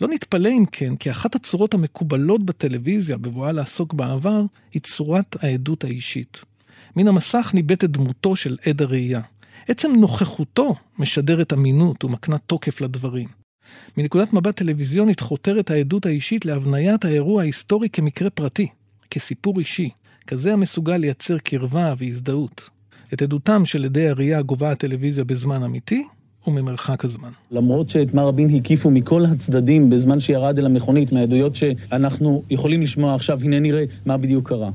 לא 0.00 0.08
נתפלא 0.08 0.48
אם 0.48 0.64
כן, 0.72 0.96
כי 0.96 1.10
אחת 1.10 1.34
הצורות 1.34 1.74
המקובלות 1.74 2.44
בטלוויזיה 2.44 3.18
בבואה 3.18 3.52
לעסוק 3.52 3.94
בעבר, 3.94 4.42
היא 4.72 4.82
צורת 4.82 5.44
העדות 5.44 5.84
האישית. 5.84 6.49
מן 6.96 7.08
המסך 7.08 7.50
ניבטת 7.54 7.90
דמותו 7.90 8.36
של 8.36 8.56
עד 8.66 8.82
הראייה. 8.82 9.20
עצם 9.68 9.92
נוכחותו 9.98 10.74
משדרת 10.98 11.52
אמינות 11.52 12.04
ומקנה 12.04 12.38
תוקף 12.38 12.80
לדברים. 12.80 13.28
מנקודת 13.96 14.32
מבט 14.32 14.56
טלוויזיונית 14.56 15.20
חותרת 15.20 15.70
העדות 15.70 16.06
האישית 16.06 16.44
להבניית 16.44 17.04
האירוע 17.04 17.42
ההיסטורי 17.42 17.88
כמקרה 17.88 18.30
פרטי, 18.30 18.68
כסיפור 19.10 19.58
אישי, 19.58 19.90
כזה 20.26 20.52
המסוגל 20.52 20.96
לייצר 20.96 21.38
קרבה 21.38 21.94
והזדהות. 21.98 22.68
את 23.14 23.22
עדותם 23.22 23.66
של 23.66 23.84
עדי 23.84 24.08
הראייה 24.08 24.42
גובה 24.42 24.70
הטלוויזיה 24.70 25.24
בזמן 25.24 25.62
אמיתי 25.62 26.04
וממרחק 26.46 27.04
הזמן. 27.04 27.30
למרות 27.50 27.88
שאת 27.88 28.14
מר 28.14 28.26
רבין 28.26 28.54
הקיפו 28.54 28.90
מכל 28.90 29.24
הצדדים 29.24 29.90
בזמן 29.90 30.20
שירד 30.20 30.58
אל 30.58 30.66
המכונית, 30.66 31.12
מהעדויות 31.12 31.56
שאנחנו 31.56 32.42
יכולים 32.50 32.82
לשמוע 32.82 33.14
עכשיו, 33.14 33.40
הנה 33.42 33.60
נראה 33.60 33.84
מה 34.06 34.16
בדיוק 34.16 34.48
קרה. 34.48 34.70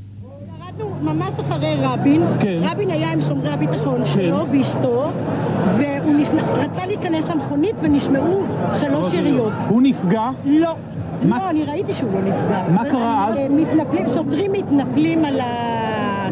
ממש 1.02 1.40
אחרי 1.40 1.76
רבין, 1.82 2.22
כן. 2.40 2.60
רבין 2.64 2.90
היה 2.90 3.12
עם 3.12 3.22
שומרי 3.22 3.50
הביטחון 3.50 4.06
כן. 4.06 4.12
שלו 4.14 4.46
ואשתו, 4.52 5.12
והוא 5.78 6.16
נכנ... 6.16 6.38
רצה 6.40 6.86
להיכנס 6.86 7.26
למכונית 7.26 7.76
ונשמעו 7.82 8.44
שלוש 8.80 9.14
יריות. 9.14 9.54
הוא 9.70 9.82
נפגע? 9.82 10.30
לא. 10.46 10.76
מה... 11.24 11.38
לא, 11.40 11.50
אני 11.50 11.64
ראיתי 11.64 11.94
שהוא 11.94 12.10
לא 12.14 12.22
נפגע. 12.22 12.64
מה 12.70 12.84
קרה 12.90 13.28
אז? 13.30 13.36
מתנפלים, 13.50 14.06
שוטרים 14.14 14.52
מתנפלים 14.52 15.26
על 15.26 15.40
ה... 15.40 15.76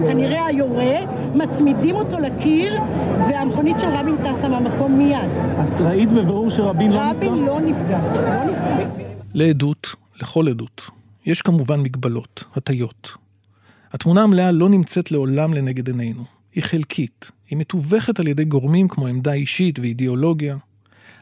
כנראה 0.08 0.46
היורה, 0.46 0.96
מצמידים 1.36 1.96
אותו 1.96 2.20
לקיר, 2.20 2.82
והמכונית 3.30 3.80
של 3.80 3.88
רבין 3.88 4.16
טסה 4.18 4.48
מהמקום 4.48 4.98
מיד. 4.98 5.30
את 5.62 5.82
ראית 5.82 6.10
בבירור 6.10 6.50
שרבין 6.50 6.92
לא 6.92 6.98
נפגע? 6.98 7.10
רבין 7.10 7.46
לא 7.46 7.60
נפגע, 7.62 8.00
לא 8.16 8.44
נפגע. 8.44 8.88
לעדות, 9.34 9.96
לכל 10.22 10.48
עדות, 10.48 10.90
יש 11.26 11.42
כמובן 11.42 11.80
מגבלות, 11.80 12.44
הטיות. 12.56 13.23
התמונה 13.94 14.24
המלאה 14.24 14.52
לא 14.52 14.70
נמצאת 14.70 15.12
לעולם 15.12 15.54
לנגד 15.54 15.88
עינינו. 15.88 16.24
היא 16.56 16.64
חלקית, 16.64 17.32
היא 17.50 17.58
מתווכת 17.58 18.20
על 18.20 18.28
ידי 18.28 18.46
גורמים 18.46 18.88
כמו 18.88 19.08
עמדה 19.08 19.34
אישית 19.34 19.80
ואידיאולוגיה. 19.80 20.58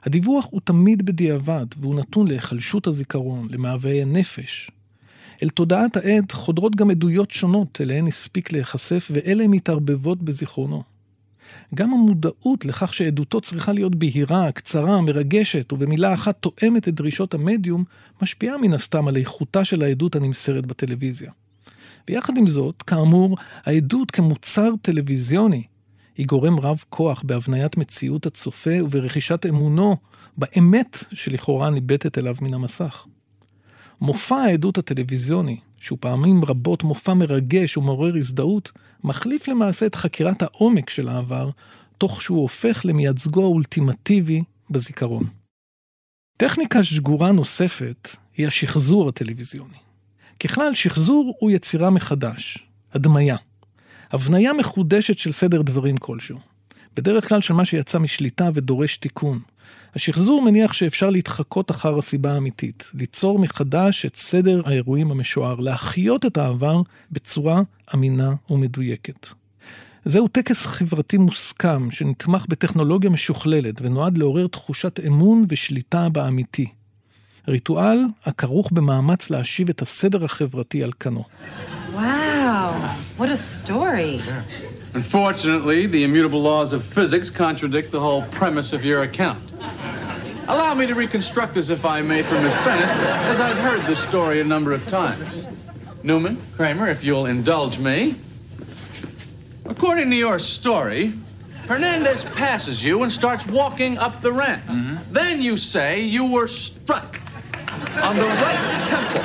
הדיווח 0.04 0.48
הוא 0.50 0.62
תמיד 0.64 1.06
בדיעבד, 1.06 1.66
והוא 1.80 1.96
נתון 1.96 2.28
להיחלשות 2.28 2.88
הזיכרון, 2.88 3.48
למאוויי 3.52 4.02
הנפש. 4.02 4.72
אל 5.44 5.50
תודעת 5.50 5.98
העד 5.98 6.32
חודרות 6.32 6.76
גם 6.76 6.90
עדויות 6.90 7.32
שונות 7.32 7.82
אליהן 7.82 8.08
הספיק 8.08 8.52
להיחשף, 8.52 9.12
ואלה 9.14 9.48
מתערבבות 9.48 10.24
בזיכרונו. 10.24 10.84
גם 11.76 11.94
המודעות 11.94 12.66
לכך 12.66 12.94
שעדותו 12.94 13.42
צריכה 13.42 13.74
להיות 13.74 13.96
בהירה, 13.96 14.52
קצרה, 14.52 15.02
מרגשת, 15.02 15.74
ובמילה 15.74 16.14
אחת 16.14 16.38
תואמת 16.40 16.88
את 16.88 16.94
דרישות 16.94 17.34
המדיום, 17.34 17.84
משפיעה 18.22 18.58
מן 18.58 18.74
הסתם 18.74 19.08
על 19.08 19.18
איכותה 19.18 19.66
של 19.66 19.84
העדות 19.84 20.16
הנמסרת 20.16 20.66
בטלוויזיה. 20.66 21.32
ויחד 22.10 22.38
עם 22.38 22.48
זאת, 22.48 22.82
כאמור, 22.82 23.38
העדות 23.66 24.12
כמוצר 24.12 24.72
טלוויזיוני 24.82 25.64
היא 26.18 26.28
גורם 26.28 26.60
רב 26.60 26.84
כוח 26.90 27.24
בהבניית 27.26 27.78
מציאות 27.78 28.26
הצופה 28.26 28.84
וברכישת 28.84 29.46
אמונו 29.46 29.98
באמת 30.38 31.04
שלכאורה 31.14 31.70
ניבטת 31.70 32.18
אליו 32.18 32.36
מן 32.42 32.54
המסך. 32.54 33.06
מופע 34.02 34.36
העדות 34.36 34.78
הטלוויזיוני, 34.78 35.60
שהוא 35.78 35.98
פעמים 36.02 36.46
רבות 36.46 36.84
מופע 36.84 37.14
מרגש 37.14 37.78
ומעורר 37.78 38.16
הזדהות, 38.18 38.72
מחליף 39.04 39.48
למעשה 39.48 39.86
את 39.86 39.96
חקירת 39.96 40.42
העומק 40.42 40.90
של 40.90 41.10
העבר, 41.10 41.50
תוך 41.98 42.22
שהוא 42.22 42.42
הופך 42.42 42.82
למייצגו 42.86 43.42
האולטימטיבי 43.42 44.44
בזיכרון. 44.70 45.24
טכניקה 46.38 46.84
שגורה 46.84 47.32
נוספת 47.32 48.10
היא 48.38 48.48
השחזור 48.48 49.10
הטלוויזיוני. 49.10 49.91
ככלל, 50.44 50.74
שחזור 50.74 51.34
הוא 51.40 51.52
יצירה 51.52 51.90
מחדש, 51.90 52.58
הדמיה. 52.94 53.36
הבניה 54.12 54.54
מחודשת 54.54 55.18
של 55.18 55.32
סדר 55.32 55.62
דברים 55.62 55.98
כלשהו. 55.98 56.38
בדרך 56.96 57.30
כלל 57.30 57.42
של 57.42 57.54
מה 57.54 57.66
שיצא 57.66 58.00
משליטה 58.00 58.50
ודורש 58.54 58.98
תיקון. 58.98 59.40
השחזור 59.96 60.42
מניח 60.42 60.74
שאפשר 60.74 61.10
להתחקות 61.10 61.72
אחר 61.72 61.98
הסיבה 61.98 62.34
האמיתית, 62.34 62.92
ליצור 62.94 63.40
מחדש 63.40 64.06
את 64.06 64.16
סדר 64.16 64.62
האירועים 64.66 65.12
המשוער, 65.12 65.56
להחיות 65.56 66.26
את 66.26 66.38
העבר 66.38 66.82
בצורה 67.12 67.62
אמינה 67.94 68.34
ומדויקת. 68.50 69.28
זהו 70.06 70.28
טקס 70.28 70.66
חברתי 70.66 71.18
מוסכם 71.18 71.92
שנתמך 71.92 72.46
בטכנולוגיה 72.50 73.10
משוכללת 73.10 73.82
ונועד 73.82 74.18
לעורר 74.18 74.48
תחושת 74.48 75.00
אמון 75.08 75.46
ושליטה 75.50 76.10
באמיתי. 76.10 76.68
ריטואל 77.49 77.99
הכרוך 78.25 78.69
במאמץ 78.73 79.31
להשיב 79.31 79.69
את 79.69 79.83
הסדר 79.83 80.25
החברתי 80.25 80.83
על 80.83 80.93
כנו. 81.01 81.25
Wow, 81.95 82.95
what 83.19 83.31
a 83.31 83.37
story. 83.37 84.21
Unfortunately, 84.95 85.87
the 85.87 86.05
immutable 86.05 86.43
laws 86.43 86.73
of 86.73 86.83
physics 86.83 87.29
contradict 87.31 87.91
the 87.93 88.01
whole 88.01 88.23
premise 88.39 88.73
of 88.73 88.85
your 88.85 89.03
account. 89.03 89.45
Allow 90.49 90.75
me 90.75 90.87
to 90.87 90.95
reconstruct 90.95 91.55
this, 91.55 91.71
if 91.71 91.85
I 91.85 92.03
may, 92.03 92.23
for 92.23 92.41
Miss 92.41 92.55
Bennis, 92.67 92.95
as 93.33 93.41
I've 93.41 93.59
heard 93.59 93.83
this 93.83 93.99
story 93.99 94.41
a 94.41 94.45
number 94.45 94.73
of 94.73 94.87
times. 94.87 95.49
Newman, 96.03 96.39
Kramer, 96.57 96.89
if 96.89 97.03
you'll 97.03 97.27
indulge 97.27 97.79
me. 97.79 98.15
According 99.65 100.11
to 100.11 100.17
your 100.17 100.39
story, 100.39 101.13
Hernandez 101.69 102.25
passes 102.37 102.85
you 102.85 103.03
and 103.03 103.11
starts 103.11 103.45
walking 103.47 103.99
up 103.99 104.21
the 104.21 104.33
ramp. 104.33 104.63
Mm-hmm. 104.67 105.13
Then 105.13 105.43
you 105.43 105.57
say 105.57 106.01
you 106.01 106.31
were 106.31 106.47
struck 106.47 107.20
on 108.04 108.16
the 108.16 108.26
right 108.26 108.88
temple. 108.88 109.24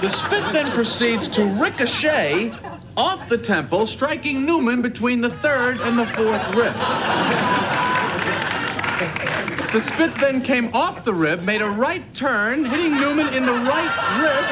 The 0.00 0.08
spit 0.08 0.52
then 0.52 0.70
proceeds 0.72 1.28
to 1.28 1.44
ricochet 1.44 2.52
off 2.96 3.28
the 3.28 3.38
temple, 3.38 3.86
striking 3.86 4.44
Newman 4.44 4.82
between 4.82 5.20
the 5.20 5.30
third 5.30 5.80
and 5.80 5.98
the 5.98 6.06
fourth 6.06 6.54
rib. 6.54 6.74
The 9.72 9.80
spit 9.80 10.14
then 10.16 10.42
came 10.42 10.74
off 10.74 11.04
the 11.04 11.14
rib, 11.14 11.42
made 11.42 11.62
a 11.62 11.70
right 11.70 12.02
turn, 12.14 12.64
hitting 12.64 12.92
Newman 12.92 13.32
in 13.32 13.46
the 13.46 13.52
right 13.52 13.90
wrist, 14.20 14.50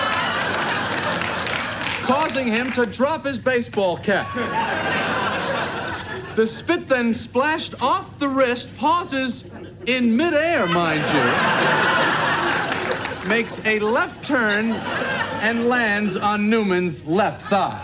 causing 2.07 2.47
him 2.47 2.73
to 2.73 2.87
drop 2.87 3.27
his 3.27 3.39
baseball 3.39 3.99
cap. 3.99 4.29
The 6.37 6.47
spit 6.47 6.89
then 6.89 7.13
splashed 7.13 7.75
off 7.83 8.19
the 8.19 8.29
wrist, 8.29 8.75
pauses 8.77 9.45
in 9.87 10.17
midair, 10.17 10.67
mind 10.69 11.01
you, 11.01 12.40
makes 13.27 13.61
a 13.65 13.79
left 13.81 14.25
turn 14.25 14.73
and 15.49 15.69
lands 15.69 16.17
on 16.17 16.39
Newman's 16.51 17.05
left 17.07 17.43
thigh. 17.51 17.81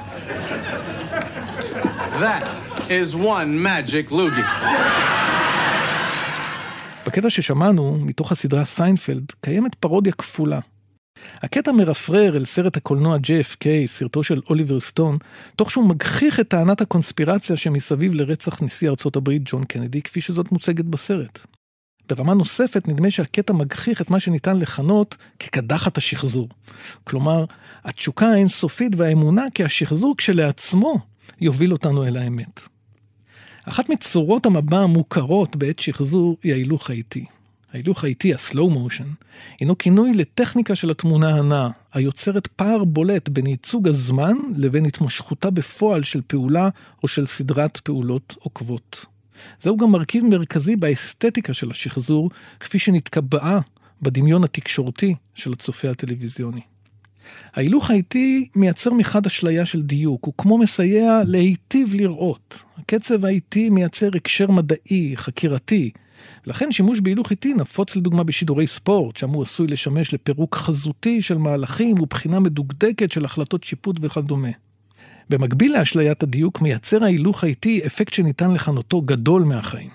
That 2.26 2.48
is 2.90 3.14
one 3.14 3.58
magic 3.62 4.10
loogie. 4.10 4.46
בקטע 7.06 7.30
ששמענו, 7.30 7.98
מתוך 8.00 8.32
הסדרה 8.32 8.64
סיינפלד, 8.64 9.24
קיימת 9.40 9.74
פרודיה 9.74 10.12
כפולה. 10.12 10.60
הקטע 11.42 11.72
מרפרר 11.72 12.36
אל 12.36 12.44
סרט 12.44 12.76
הקולנוע 12.76 13.16
JFK, 13.16 13.66
סרטו 13.86 14.22
של 14.22 14.40
אוליבר 14.50 14.80
סטון, 14.80 15.18
תוך 15.56 15.70
שהוא 15.70 15.88
מגחיך 15.88 16.40
את 16.40 16.48
טענת 16.48 16.80
הקונספירציה 16.80 17.56
שמסביב 17.56 18.14
לרצח 18.14 18.62
נשיא 18.62 18.90
ארצות 18.90 19.16
הברית 19.16 19.42
ג'ון 19.44 19.64
קנדי, 19.64 20.02
כפי 20.02 20.20
שזאת 20.20 20.52
מוצגת 20.52 20.84
בסרט. 20.84 21.38
ברמה 22.08 22.34
נוספת 22.34 22.88
נדמה 22.88 23.10
שהקטע 23.10 23.52
מגחיך 23.52 24.00
את 24.00 24.10
מה 24.10 24.20
שניתן 24.20 24.56
לכנות 24.56 25.16
כקדחת 25.38 25.98
השחזור. 25.98 26.48
כלומר, 27.04 27.44
התשוקה 27.84 28.26
האינסופית 28.26 28.92
והאמונה 28.96 29.44
כי 29.54 29.64
השחזור 29.64 30.14
כשלעצמו 30.16 30.98
יוביל 31.40 31.72
אותנו 31.72 32.06
אל 32.06 32.16
האמת. 32.16 32.60
אחת 33.64 33.88
מצורות 33.88 34.46
המבע 34.46 34.78
המוכרות 34.78 35.56
בעת 35.56 35.78
שחזור 35.78 36.36
היא 36.42 36.52
ההילוך 36.52 36.90
האיטי. 36.90 37.24
ההילוך 37.72 38.04
האיטי, 38.04 38.34
ה-slow 38.34 38.70
motion, 38.76 39.24
הינו 39.60 39.78
כינוי 39.78 40.12
לטכניקה 40.14 40.74
של 40.76 40.90
התמונה 40.90 41.28
הנעה, 41.28 41.70
היוצרת 41.92 42.46
פער 42.46 42.84
בולט 42.84 43.28
בין 43.28 43.46
ייצוג 43.46 43.88
הזמן 43.88 44.36
לבין 44.56 44.86
התמשכותה 44.86 45.50
בפועל 45.50 46.02
של 46.02 46.20
פעולה 46.26 46.68
או 47.02 47.08
של 47.08 47.26
סדרת 47.26 47.76
פעולות 47.76 48.36
עוקבות. 48.38 49.06
זהו 49.60 49.76
גם 49.76 49.90
מרכיב 49.90 50.24
מרכזי 50.24 50.76
באסתטיקה 50.76 51.54
של 51.54 51.70
השחזור, 51.70 52.30
כפי 52.60 52.78
שנתקבעה 52.78 53.60
בדמיון 54.02 54.44
התקשורתי 54.44 55.14
של 55.34 55.52
הצופה 55.52 55.90
הטלוויזיוני. 55.90 56.60
ההילוך 57.54 57.90
האיטי 57.90 58.48
מייצר 58.54 58.92
מחד 58.92 59.26
אשליה 59.26 59.66
של 59.66 59.82
דיוק, 59.82 60.24
הוא 60.24 60.34
כמו 60.38 60.58
מסייע 60.58 61.20
להיטיב 61.26 61.94
לראות. 61.94 62.62
הקצב 62.78 63.24
האיטי 63.24 63.70
מייצר 63.70 64.08
הקשר 64.16 64.50
מדעי, 64.50 65.12
חקירתי. 65.16 65.90
לכן 66.46 66.72
שימוש 66.72 67.00
בהילוך 67.00 67.30
איטי 67.30 67.54
נפוץ 67.54 67.96
לדוגמה 67.96 68.24
בשידורי 68.24 68.66
ספורט, 68.66 69.16
שם 69.16 69.30
הוא 69.30 69.42
עשוי 69.42 69.66
לשמש 69.66 70.14
לפירוק 70.14 70.56
חזותי 70.56 71.22
של 71.22 71.38
מהלכים 71.38 72.00
ובחינה 72.00 72.40
מדוקדקת 72.40 73.12
של 73.12 73.24
החלטות 73.24 73.64
שיפוט 73.64 73.96
וכדומה. 74.00 74.48
במקביל 75.30 75.78
לאשליית 75.78 76.22
הדיוק 76.22 76.60
מייצר 76.60 77.04
ההילוך 77.04 77.44
האיטי 77.44 77.86
אפקט 77.86 78.12
שניתן 78.12 78.50
לכנותו 78.50 79.00
גדול 79.00 79.42
מהחיים. 79.42 79.90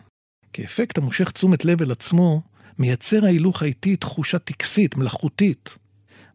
כאפקט 0.54 0.98
המושך 0.98 1.32
תשומת 1.32 1.66
לב 1.66 1.82
אל 1.82 1.92
עצמו, 1.92 2.42
מייצר 2.80 3.26
ההילוך 3.26 3.62
האיטי 3.62 3.96
תחושה 3.96 4.40
טקסית, 4.40 4.98
מלאכותית. 4.98 5.78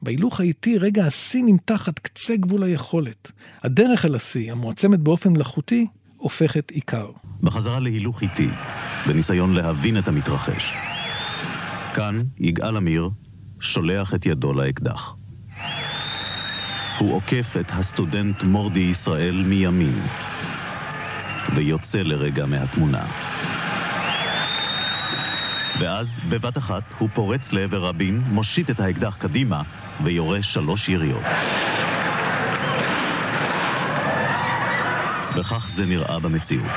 בהילוך 0.02 0.40
האיטי 0.40 0.78
רגע 0.78 1.06
השיא 1.06 1.42
נמתח 1.44 1.88
עד 1.88 1.98
קצה 1.98 2.36
גבול 2.36 2.62
היכולת. 2.62 3.32
הדרך 3.62 4.04
אל 4.04 4.14
השיא, 4.14 4.52
המועצמת 4.52 5.00
באופן 5.00 5.32
מלאכותי, 5.32 5.86
הופכת 6.16 6.70
עיקר. 6.70 7.10
בחזרה 7.42 7.80
להילוך 7.80 8.22
איטי, 8.22 8.48
בניסיון 9.06 9.54
להבין 9.54 9.98
את 9.98 10.08
המתרחש. 10.08 10.74
כאן 11.94 12.22
יגאל 12.38 12.76
עמיר 12.76 13.10
שולח 13.60 14.14
את 14.14 14.26
ידו 14.26 14.52
לאקדח. 14.52 15.15
הוא 16.98 17.14
עוקף 17.14 17.56
את 17.60 17.72
הסטודנט 17.74 18.42
מורדי 18.42 18.80
ישראל 18.80 19.42
מימין, 19.46 20.02
ויוצא 21.54 22.02
לרגע 22.02 22.46
מהתמונה. 22.46 23.06
ואז, 25.80 26.18
בבת 26.28 26.58
אחת, 26.58 26.82
הוא 26.98 27.08
פורץ 27.14 27.52
לעבר 27.52 27.84
רבין, 27.84 28.20
מושיט 28.26 28.70
את 28.70 28.80
האקדח 28.80 29.16
קדימה, 29.16 29.62
ויורה 30.04 30.42
שלוש 30.42 30.88
יריות. 30.88 31.22
וכך 35.36 35.68
זה 35.68 35.86
נראה 35.86 36.18
במציאות. 36.18 36.70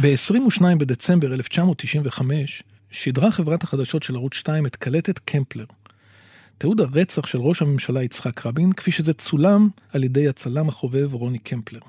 ב-22 0.00 0.62
בדצמבר 0.78 1.34
1995 1.34 2.62
שידרה 2.90 3.30
חברת 3.30 3.62
החדשות 3.62 4.02
של 4.02 4.14
ערוץ 4.14 4.34
2 4.34 4.66
את 4.66 4.76
קלטת 4.76 5.18
קמפלר. 5.18 5.64
תיעוד 6.58 6.80
הרצח 6.80 7.26
של 7.26 7.38
ראש 7.38 7.62
הממשלה 7.62 8.02
יצחק 8.02 8.46
רבין, 8.46 8.72
כפי 8.72 8.90
שזה 8.90 9.12
צולם 9.12 9.68
על 9.92 10.04
ידי 10.04 10.28
הצלם 10.28 10.68
החובב 10.68 11.14
רוני 11.14 11.38
קמפלר. 11.38 11.80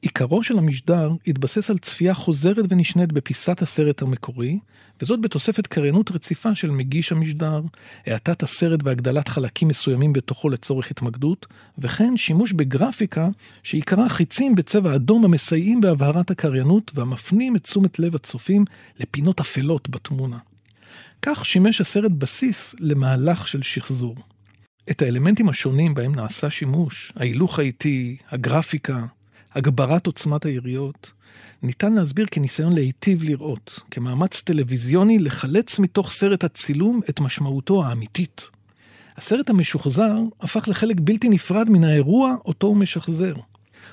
עיקרו 0.00 0.42
של 0.42 0.58
המשדר 0.58 1.10
התבסס 1.26 1.70
על 1.70 1.78
צפייה 1.78 2.14
חוזרת 2.14 2.64
ונשנית 2.68 3.12
בפיסת 3.12 3.62
הסרט 3.62 4.02
המקורי, 4.02 4.58
וזאת 5.02 5.20
בתוספת 5.20 5.66
קריינות 5.66 6.10
רציפה 6.10 6.54
של 6.54 6.70
מגיש 6.70 7.12
המשדר, 7.12 7.60
האטת 8.06 8.42
הסרט 8.42 8.80
והגדלת 8.84 9.28
חלקים 9.28 9.68
מסוימים 9.68 10.12
בתוכו 10.12 10.48
לצורך 10.48 10.90
התמקדות, 10.90 11.46
וכן 11.78 12.16
שימוש 12.16 12.52
בגרפיקה 12.52 13.28
שעיקרה 13.62 14.08
חיצים 14.08 14.54
בצבע 14.54 14.94
אדום 14.94 15.24
המסייעים 15.24 15.80
בהבהרת 15.80 16.30
הקריינות 16.30 16.90
והמפנים 16.94 17.56
את 17.56 17.62
תשומת 17.62 17.98
לב 17.98 18.14
הצופים 18.14 18.64
לפינות 19.00 19.40
אפלות 19.40 19.88
בתמונה. 19.88 20.38
כך 21.26 21.44
שימש 21.44 21.80
הסרט 21.80 22.10
בסיס 22.10 22.74
למהלך 22.80 23.48
של 23.48 23.62
שחזור. 23.62 24.14
את 24.90 25.02
האלמנטים 25.02 25.48
השונים 25.48 25.94
בהם 25.94 26.14
נעשה 26.14 26.50
שימוש, 26.50 27.12
ההילוך 27.16 27.58
האיטי, 27.58 28.16
הגרפיקה, 28.30 29.06
הגברת 29.54 30.06
עוצמת 30.06 30.44
היריות, 30.44 31.12
ניתן 31.62 31.92
להסביר 31.92 32.26
כניסיון 32.30 32.72
להיטיב 32.72 33.22
לראות, 33.22 33.80
כמאמץ 33.90 34.40
טלוויזיוני 34.40 35.18
לחלץ 35.18 35.78
מתוך 35.78 36.12
סרט 36.12 36.44
הצילום 36.44 37.00
את 37.10 37.20
משמעותו 37.20 37.84
האמיתית. 37.84 38.50
הסרט 39.16 39.50
המשוחזר 39.50 40.16
הפך 40.40 40.68
לחלק 40.68 40.96
בלתי 41.00 41.28
נפרד 41.28 41.70
מן 41.70 41.84
האירוע 41.84 42.34
אותו 42.44 42.66
הוא 42.66 42.76
משחזר. 42.76 43.34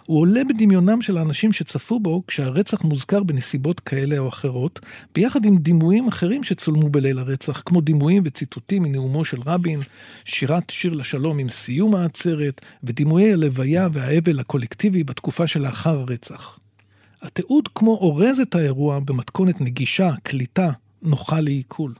הוא 0.05 0.19
עולה 0.19 0.43
בדמיונם 0.43 1.01
של 1.01 1.17
האנשים 1.17 1.53
שצפו 1.53 1.99
בו 1.99 2.23
כשהרצח 2.27 2.83
מוזכר 2.83 3.23
בנסיבות 3.23 3.79
כאלה 3.79 4.17
או 4.17 4.27
אחרות, 4.27 4.79
ביחד 5.15 5.45
עם 5.45 5.57
דימויים 5.57 6.07
אחרים 6.07 6.43
שצולמו 6.43 6.89
בליל 6.89 7.19
הרצח, 7.19 7.61
כמו 7.65 7.81
דימויים 7.81 8.23
וציטוטים 8.25 8.83
מנאומו 8.83 9.25
של 9.25 9.37
רבין, 9.45 9.79
שירת 10.25 10.69
שיר 10.69 10.93
לשלום 10.93 11.39
עם 11.39 11.49
סיום 11.49 11.95
העצרת, 11.95 12.61
ודימויי 12.83 13.33
הלוויה 13.33 13.87
והאבל 13.91 14.39
הקולקטיבי 14.39 15.03
בתקופה 15.03 15.47
שלאחר 15.47 15.99
הרצח. 15.99 16.59
התיעוד 17.21 17.67
כמו 17.75 17.91
אורז 17.91 18.39
את 18.39 18.55
האירוע 18.55 18.99
במתכונת 18.99 19.61
נגישה, 19.61 20.11
קליטה, 20.23 20.71
נוחה 21.01 21.39
לעיכול. 21.39 21.93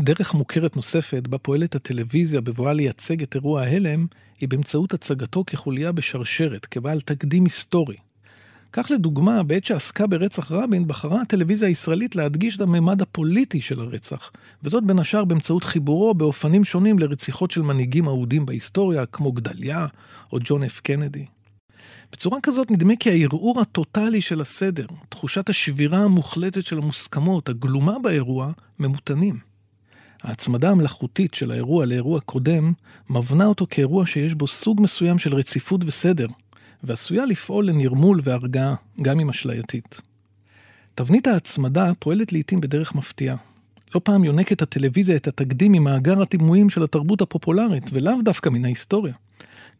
דרך 0.00 0.34
מוכרת 0.34 0.76
נוספת 0.76 1.28
בה 1.28 1.38
פועלת 1.38 1.74
הטלוויזיה 1.74 2.40
בבואה 2.40 2.72
לייצג 2.72 3.22
את 3.22 3.34
אירוע 3.34 3.62
ההלם, 3.62 4.06
היא 4.40 4.48
באמצעות 4.48 4.94
הצגתו 4.94 5.44
כחוליה 5.46 5.92
בשרשרת, 5.92 6.66
כבעל 6.66 7.00
תקדים 7.00 7.44
היסטורי. 7.44 7.96
כך 8.72 8.90
לדוגמה, 8.90 9.42
בעת 9.42 9.64
שעסקה 9.64 10.06
ברצח 10.06 10.52
רבין, 10.52 10.86
בחרה 10.86 11.22
הטלוויזיה 11.22 11.68
הישראלית 11.68 12.16
להדגיש 12.16 12.56
את 12.56 12.60
הממד 12.60 13.02
הפוליטי 13.02 13.60
של 13.60 13.80
הרצח, 13.80 14.30
וזאת 14.62 14.84
בין 14.84 14.98
השאר 14.98 15.24
באמצעות 15.24 15.64
חיבורו 15.64 16.14
באופנים 16.14 16.64
שונים 16.64 16.98
לרציחות 16.98 17.50
של 17.50 17.62
מנהיגים 17.62 18.08
אהודים 18.08 18.46
בהיסטוריה, 18.46 19.06
כמו 19.06 19.32
גדליה 19.32 19.86
או 20.32 20.38
ג'ון 20.44 20.62
אף 20.62 20.80
קנדי. 20.80 21.26
בצורה 22.12 22.38
כזאת 22.42 22.70
נדמה 22.70 22.96
כי 23.00 23.10
הערעור 23.10 23.60
הטוטלי 23.60 24.20
של 24.20 24.40
הסדר, 24.40 24.86
תחושת 25.08 25.48
השבירה 25.48 25.98
המוחלטת 25.98 26.64
של 26.64 26.78
המוסכמות, 26.78 27.48
הגלומה 27.48 27.98
באירוע, 27.98 28.52
ממותנים. 28.78 29.47
ההצמדה 30.22 30.70
המלאכותית 30.70 31.34
של 31.34 31.50
האירוע 31.50 31.86
לאירוע 31.86 32.20
קודם, 32.20 32.72
מבנה 33.10 33.46
אותו 33.46 33.66
כאירוע 33.70 34.06
שיש 34.06 34.34
בו 34.34 34.46
סוג 34.46 34.80
מסוים 34.82 35.18
של 35.18 35.34
רציפות 35.34 35.80
וסדר, 35.86 36.26
ועשויה 36.82 37.24
לפעול 37.26 37.66
לנרמול 37.66 38.20
והרגעה, 38.24 38.74
גם 39.02 39.20
אם 39.20 39.30
אשלייתית. 39.30 40.00
תבנית 40.94 41.26
ההצמדה 41.26 41.92
פועלת 41.98 42.32
לעיתים 42.32 42.60
בדרך 42.60 42.94
מפתיעה. 42.94 43.36
לא 43.94 44.00
פעם 44.04 44.24
יונקת 44.24 44.62
הטלוויזיה 44.62 45.16
את 45.16 45.28
התקדים 45.28 45.72
ממאגר 45.72 46.22
הדימויים 46.22 46.70
של 46.70 46.82
התרבות 46.82 47.22
הפופולרית, 47.22 47.84
ולאו 47.92 48.22
דווקא 48.22 48.50
מן 48.50 48.64
ההיסטוריה. 48.64 49.14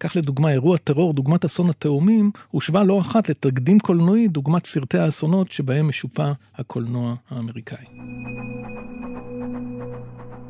כך 0.00 0.16
לדוגמה 0.16 0.50
אירוע 0.50 0.76
טרור 0.76 1.14
דוגמת 1.14 1.44
אסון 1.44 1.70
התאומים, 1.70 2.30
הושווה 2.50 2.84
לא 2.84 3.00
אחת 3.00 3.28
לתקדים 3.28 3.78
קולנועי 3.78 4.28
דוגמת 4.28 4.66
סרטי 4.66 4.98
האסונות 4.98 5.52
שבהם 5.52 5.88
משופע 5.88 6.32
הקולנוע 6.54 7.14
האמריקאי. 7.30 7.84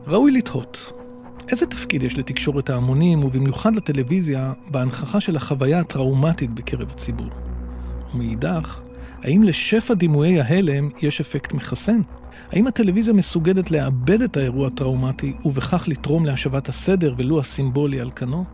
ראוי 0.09 0.33
לתהות, 0.33 0.92
איזה 1.49 1.66
תפקיד 1.66 2.03
יש 2.03 2.18
לתקשורת 2.18 2.71
ההמונים, 2.71 3.25
ובמיוחד 3.25 3.77
לטלוויזיה, 3.77 4.53
בהנכחה 4.71 5.21
של 5.21 5.37
החוויה 5.37 5.81
הטראומטית 5.81 6.51
בקרב 6.51 6.90
הציבור? 6.90 7.29
ומאידך, 8.14 8.81
האם 9.23 9.42
לשפע 9.42 9.94
דימויי 9.94 10.40
ההלם 10.40 10.88
יש 11.03 11.21
אפקט 11.21 11.53
מחסן? 11.53 12.01
האם 12.53 12.66
הטלוויזיה 12.66 13.14
מסוגלת 13.14 13.71
לאבד 13.71 14.23
את 14.23 14.37
האירוע 14.37 14.66
הטראומטי 14.66 15.33
ובכך 15.44 15.88
לתרום 15.88 16.27
להשבת 16.27 16.68
הסדר 16.68 17.14
ולו 17.18 17.40
הסימבולי 17.40 18.01
על 18.01 18.11
כנו? 18.16 18.44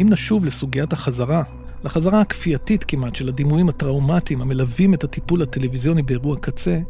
אם 0.00 0.08
נשוב 0.10 0.44
לסוגיית 0.44 0.92
החזרה, 0.92 1.42
לחזרה 1.84 2.20
הכפייתית 2.20 2.84
כמעט 2.84 3.14
של 3.14 3.28
הדימויים 3.28 3.68
הטראומטיים 3.68 4.42
המלווים 4.42 4.94
את 4.94 5.04
הטיפול 5.04 5.42
הטלוויזיוני 5.42 6.02
באירוע 6.02 6.36
קצה, 6.40 6.80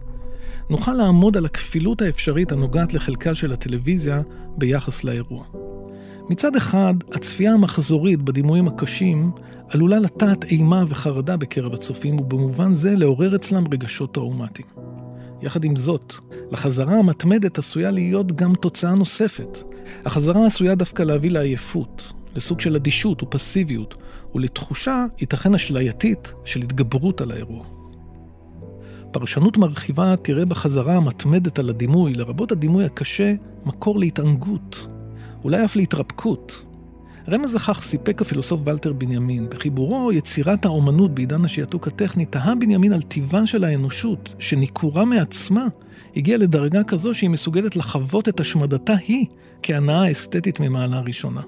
נוכל 0.71 0.93
לעמוד 0.93 1.37
על 1.37 1.45
הכפילות 1.45 2.03
האפשרית 2.03 2.53
הנוגעת 2.53 2.95
לחלקה 2.95 3.35
של 3.35 3.53
הטלוויזיה 3.53 4.23
ביחס 4.57 5.05
לאירוע. 5.05 5.45
מצד 6.29 6.57
אחד, 6.57 6.95
הצפייה 7.13 7.53
המחזורית 7.53 8.23
בדימויים 8.23 8.69
הקשים 8.69 9.31
עלולה 9.69 9.99
לטעת 9.99 10.45
אימה 10.45 10.85
וחרדה 10.89 11.37
בקרב 11.37 11.75
הצופים, 11.75 12.21
ובמובן 12.21 12.75
זה 12.75 12.97
לעורר 12.97 13.37
אצלם 13.37 13.65
רגשות 13.73 14.15
טראומטיים. 14.15 14.69
יחד 15.43 15.65
עם 15.65 15.77
זאת, 15.77 16.15
לחזרה 16.51 16.99
המתמדת 16.99 17.59
עשויה 17.59 17.91
להיות 17.91 18.33
גם 18.33 18.55
תוצאה 18.55 18.95
נוספת. 18.95 19.59
החזרה 20.05 20.47
עשויה 20.47 20.75
דווקא 20.75 21.03
להביא 21.03 21.31
לעייפות, 21.31 22.13
לסוג 22.37 22.61
של 22.61 22.77
אדישות 22.77 23.23
ופסיביות, 23.23 23.95
ולתחושה, 24.35 25.07
ייתכן 25.21 25.55
אשלייתית, 25.55 26.33
של 26.45 26.63
התגברות 26.63 27.21
על 27.21 27.31
האירוע. 27.31 27.78
פרשנות 29.11 29.57
מרחיבה 29.57 30.15
תראה 30.17 30.45
בחזרה 30.45 30.97
המתמדת 30.97 31.59
על 31.59 31.69
הדימוי, 31.69 32.15
לרבות 32.15 32.53
הדימוי 32.53 32.85
הקשה, 32.85 33.35
מקור 33.67 33.99
להתענגות, 33.99 34.87
אולי 35.45 35.65
אף 35.65 35.77
להתרפקות. 35.77 36.63
רמז 37.29 37.55
לכך 37.55 37.83
סיפק 37.83 38.23
הפילוסוף 38.23 38.61
ולטר 38.65 38.93
בנימין. 38.93 39.49
בחיבורו 39.51 40.13
"יצירת 40.13 40.65
האומנות 40.65 41.15
בעידן 41.15 41.45
השעתוק 41.45 41.87
הטכני" 41.87 42.27
תהה 42.27 42.55
בנימין 42.55 42.93
על 42.93 43.03
טיבה 43.03 43.47
של 43.47 43.65
האנושות, 43.65 44.35
שניכורה 44.39 45.05
מעצמה 45.05 45.67
הגיעה 46.17 46.39
לדרגה 46.39 46.85
כזו 46.85 47.15
שהיא 47.15 47.31
מסוגלת 47.31 47.77
לחוות 47.77 48.29
את 48.29 48.41
השמדתה 48.41 48.95
היא 49.09 49.27
כהנאה 49.63 50.13
אסתטית 50.13 50.61
ממעלה 50.61 51.01
ראשונה. 51.01 51.41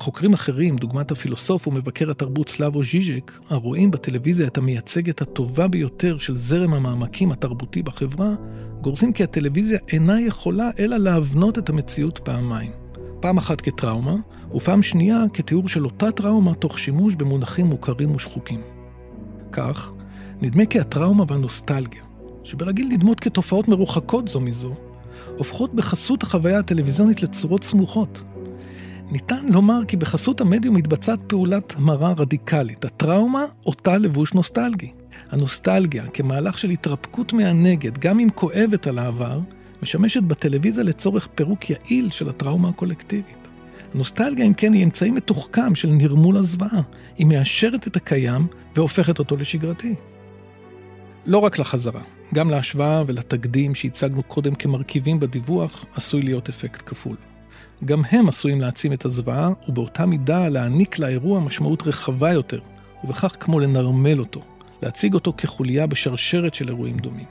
חוקרים 0.00 0.32
אחרים, 0.32 0.76
דוגמת 0.76 1.10
הפילוסוף 1.10 1.68
ומבקר 1.68 2.10
התרבות 2.10 2.48
סלאבו 2.48 2.82
ז'יז'ק, 2.82 3.32
הרואים 3.50 3.90
בטלוויזיה 3.90 4.46
את 4.46 4.58
המייצגת 4.58 5.22
הטובה 5.22 5.68
ביותר 5.68 6.18
של 6.18 6.36
זרם 6.36 6.74
המעמקים 6.74 7.32
התרבותי 7.32 7.82
בחברה, 7.82 8.34
גורסים 8.80 9.12
כי 9.12 9.24
הטלוויזיה 9.24 9.78
אינה 9.88 10.20
יכולה 10.20 10.70
אלא 10.78 10.96
להבנות 10.96 11.58
את 11.58 11.68
המציאות 11.68 12.18
פעמיים. 12.18 12.70
פעם 13.20 13.38
אחת 13.38 13.60
כטראומה, 13.60 14.16
ופעם 14.54 14.82
שנייה 14.82 15.24
כתיאור 15.32 15.68
של 15.68 15.84
אותה 15.84 16.12
טראומה 16.12 16.54
תוך 16.54 16.78
שימוש 16.78 17.14
במונחים 17.14 17.66
מוכרים 17.66 18.14
ושחוקים. 18.14 18.60
כך, 19.52 19.90
נדמה 20.42 20.66
כי 20.66 20.80
הטראומה 20.80 21.24
והנוסטלגיה, 21.28 22.02
שברגיל 22.44 22.88
נדמות 22.88 23.20
כתופעות 23.20 23.68
מרוחקות 23.68 24.28
זו 24.28 24.40
מזו, 24.40 24.74
הופכות 25.36 25.74
בחסות 25.74 26.22
החוויה 26.22 26.58
הטלוויזיונית 26.58 27.22
לצורות 27.22 27.64
סמוכות, 27.64 28.22
ניתן 29.10 29.46
לומר 29.46 29.80
כי 29.88 29.96
בחסות 29.96 30.40
המדיום 30.40 30.74
מתבצעת 30.74 31.18
פעולת 31.26 31.74
המרה 31.76 32.12
רדיקלית. 32.16 32.84
הטראומה, 32.84 33.44
אותה 33.66 33.98
לבוש 33.98 34.34
נוסטלגי. 34.34 34.92
הנוסטלגיה, 35.30 36.06
כמהלך 36.06 36.58
של 36.58 36.70
התרפקות 36.70 37.32
מהנגד, 37.32 37.98
גם 37.98 38.20
אם 38.20 38.28
כואבת 38.34 38.86
על 38.86 38.98
העבר, 38.98 39.40
משמשת 39.82 40.22
בטלוויזיה 40.22 40.84
לצורך 40.84 41.28
פירוק 41.34 41.70
יעיל 41.70 42.10
של 42.10 42.28
הטראומה 42.28 42.68
הקולקטיבית. 42.68 43.48
הנוסטלגיה, 43.94 44.46
אם 44.46 44.54
כן, 44.54 44.72
היא 44.72 44.84
אמצעי 44.84 45.10
מתוחכם 45.10 45.74
של 45.74 45.88
נרמול 45.88 46.36
הזוועה. 46.36 46.80
היא 47.18 47.26
מאשרת 47.26 47.86
את 47.86 47.96
הקיים 47.96 48.46
והופכת 48.76 49.18
אותו 49.18 49.36
לשגרתי. 49.36 49.94
לא 51.26 51.38
רק 51.38 51.58
לחזרה, 51.58 52.02
גם 52.34 52.50
להשוואה 52.50 53.02
ולתקדים 53.06 53.74
שהצגנו 53.74 54.22
קודם 54.22 54.54
כמרכיבים 54.54 55.20
בדיווח, 55.20 55.84
עשוי 55.94 56.22
להיות 56.22 56.48
אפקט 56.48 56.82
כפול. 56.86 57.16
גם 57.84 58.02
הם 58.10 58.28
עשויים 58.28 58.60
להעצים 58.60 58.92
את 58.92 59.04
הזוועה, 59.04 59.50
ובאותה 59.68 60.06
מידה 60.06 60.48
להעניק 60.48 60.98
לאירוע 60.98 61.40
משמעות 61.40 61.82
רחבה 61.86 62.32
יותר, 62.32 62.60
ובכך 63.04 63.36
כמו 63.40 63.60
לנרמל 63.60 64.18
אותו, 64.18 64.40
להציג 64.82 65.14
אותו 65.14 65.32
כחוליה 65.36 65.86
בשרשרת 65.86 66.54
של 66.54 66.68
אירועים 66.68 66.96
דומים. 66.96 67.26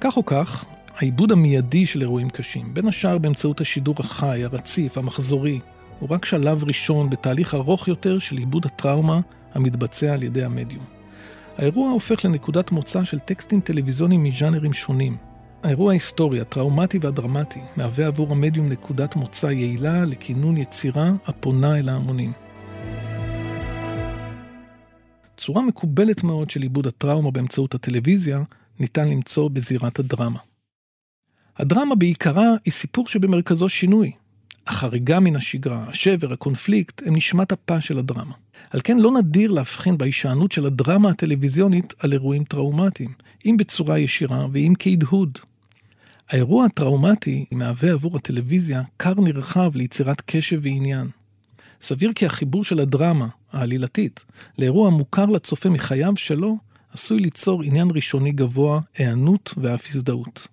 כך 0.00 0.16
או 0.16 0.26
כך, 0.26 0.64
העיבוד 0.96 1.32
המיידי 1.32 1.86
של 1.86 2.00
אירועים 2.00 2.30
קשים, 2.30 2.74
בין 2.74 2.88
השאר 2.88 3.18
באמצעות 3.18 3.60
השידור 3.60 3.94
החי, 3.98 4.44
הרציף, 4.44 4.98
המחזורי, 4.98 5.60
הוא 6.00 6.08
רק 6.12 6.24
שלב 6.24 6.64
ראשון 6.64 7.10
בתהליך 7.10 7.54
ארוך 7.54 7.88
יותר 7.88 8.18
של 8.18 8.36
עיבוד 8.36 8.66
הטראומה 8.66 9.20
המתבצע 9.54 10.12
על 10.12 10.22
ידי 10.22 10.44
המדיום. 10.44 10.84
האירוע 11.58 11.90
הופך 11.90 12.24
לנקודת 12.24 12.72
מוצא 12.72 13.04
של 13.04 13.18
טקסטים 13.18 13.60
טלוויזיוניים 13.60 14.24
מז'אנרים 14.24 14.72
שונים, 14.72 15.16
האירוע 15.62 15.90
ההיסטורי, 15.90 16.40
הטראומטי 16.40 16.98
והדרמטי, 16.98 17.60
מהווה 17.76 18.06
עבור 18.06 18.32
המדיום 18.32 18.68
נקודת 18.68 19.16
מוצא 19.16 19.46
יעילה 19.46 20.04
לכינון 20.04 20.56
יצירה 20.56 21.10
הפונה 21.26 21.78
אל 21.78 21.88
ההמונים. 21.88 22.32
צורה 25.36 25.62
מקובלת 25.62 26.22
מאוד 26.22 26.50
של 26.50 26.62
עיבוד 26.62 26.86
הטראומה 26.86 27.30
באמצעות 27.30 27.74
הטלוויזיה 27.74 28.42
ניתן 28.80 29.08
למצוא 29.08 29.50
בזירת 29.50 29.98
הדרמה. 29.98 30.38
הדרמה 31.56 31.94
בעיקרה 31.94 32.48
היא 32.64 32.72
סיפור 32.72 33.08
שבמרכזו 33.08 33.68
שינוי. 33.68 34.12
החריגה 34.66 35.20
מן 35.20 35.36
השגרה, 35.36 35.84
השבר, 35.88 36.32
הקונפליקט, 36.32 37.02
הם 37.06 37.16
נשמת 37.16 37.52
אפה 37.52 37.80
של 37.80 37.98
הדרמה. 37.98 38.34
על 38.70 38.80
כן 38.84 38.98
לא 38.98 39.10
נדיר 39.12 39.50
להבחין 39.50 39.98
בהישענות 39.98 40.52
של 40.52 40.66
הדרמה 40.66 41.08
הטלוויזיונית 41.08 41.94
על 41.98 42.12
אירועים 42.12 42.44
טראומטיים, 42.44 43.12
אם 43.46 43.56
בצורה 43.58 43.98
ישירה 43.98 44.46
ואם 44.52 44.72
כהדהוד. 44.78 45.38
האירוע 46.30 46.64
הטראומטי 46.64 47.44
מהווה 47.52 47.92
עבור 47.92 48.16
הטלוויזיה 48.16 48.82
כר 48.98 49.14
נרחב 49.16 49.76
ליצירת 49.76 50.22
קשב 50.26 50.60
ועניין. 50.62 51.08
סביר 51.80 52.12
כי 52.12 52.26
החיבור 52.26 52.64
של 52.64 52.80
הדרמה, 52.80 53.28
העלילתית, 53.52 54.24
לאירוע 54.58 54.90
מוכר 54.90 55.26
לצופה 55.26 55.68
מחייו 55.68 56.12
שלו, 56.16 56.56
עשוי 56.92 57.18
ליצור 57.18 57.62
עניין 57.62 57.88
ראשוני 57.94 58.32
גבוה, 58.32 58.80
היענות 58.96 59.54
ואף 59.56 59.86
הזדהות. 59.90 60.46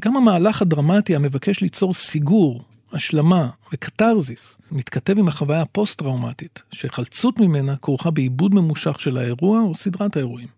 גם 0.00 0.16
המהלך 0.16 0.62
הדרמטי 0.62 1.16
המבקש 1.16 1.60
ליצור 1.60 1.94
סיגור, 1.94 2.62
השלמה 2.92 3.48
וקתרזיס 3.72 4.56
מתכתב 4.72 5.18
עם 5.18 5.28
החוויה 5.28 5.62
הפוסט-טראומטית, 5.62 6.62
שחלצות 6.72 7.38
ממנה 7.38 7.76
כרוכה 7.76 8.10
בעיבוד 8.10 8.54
ממושך 8.54 9.00
של 9.00 9.18
האירוע 9.18 9.60
או 9.60 9.74
סדרת 9.74 10.16
האירועים. 10.16 10.48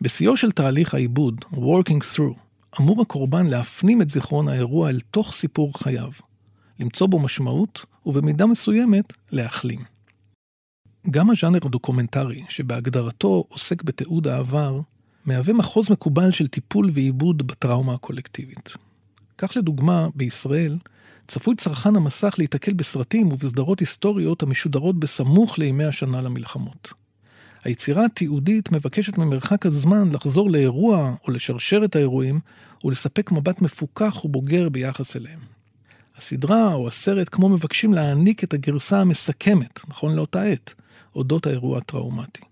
בשיאו 0.00 0.36
של 0.36 0.50
תהליך 0.50 0.94
העיבוד, 0.94 1.44
working 1.52 2.16
through, 2.16 2.43
אמור 2.80 3.02
הקורבן 3.02 3.46
להפנים 3.46 4.02
את 4.02 4.10
זיכרון 4.10 4.48
האירוע 4.48 4.90
אל 4.90 5.00
תוך 5.00 5.32
סיפור 5.32 5.72
חייו, 5.78 6.10
למצוא 6.80 7.06
בו 7.06 7.18
משמעות 7.18 7.84
ובמידה 8.06 8.46
מסוימת 8.46 9.12
להחלים. 9.32 9.84
גם 11.10 11.30
הז'אנר 11.30 11.58
הדוקומנטרי, 11.64 12.44
שבהגדרתו 12.48 13.44
עוסק 13.48 13.82
בתיעוד 13.82 14.28
העבר, 14.28 14.80
מהווה 15.24 15.54
מחוז 15.54 15.90
מקובל 15.90 16.30
של 16.30 16.48
טיפול 16.48 16.90
ועיבוד 16.94 17.46
בטראומה 17.46 17.94
הקולקטיבית. 17.94 18.72
כך 19.38 19.56
לדוגמה, 19.56 20.08
בישראל, 20.14 20.78
צפוי 21.26 21.56
צרכן 21.56 21.96
המסך 21.96 22.34
להיתקל 22.38 22.72
בסרטים 22.72 23.32
ובסדרות 23.32 23.80
היסטוריות 23.80 24.42
המשודרות 24.42 24.98
בסמוך 24.98 25.58
לימי 25.58 25.84
השנה 25.84 26.22
למלחמות. 26.22 26.92
היצירה 27.64 28.04
התיעודית 28.04 28.72
מבקשת 28.72 29.18
ממרחק 29.18 29.66
הזמן 29.66 30.12
לחזור 30.12 30.50
לאירוע 30.50 31.14
או 31.26 31.32
לשרשר 31.32 31.84
את 31.84 31.96
האירועים 31.96 32.40
ולספק 32.84 33.32
מבט 33.32 33.62
מפוכח 33.62 34.24
ובוגר 34.24 34.68
ביחס 34.68 35.16
אליהם. 35.16 35.38
הסדרה 36.16 36.74
או 36.74 36.88
הסרט 36.88 37.28
כמו 37.32 37.48
מבקשים 37.48 37.94
להעניק 37.94 38.44
את 38.44 38.54
הגרסה 38.54 39.00
המסכמת, 39.00 39.80
נכון 39.88 40.14
לאותה 40.14 40.42
עת, 40.42 40.74
אודות 41.16 41.46
האירוע 41.46 41.78
הטראומטי. 41.78 42.42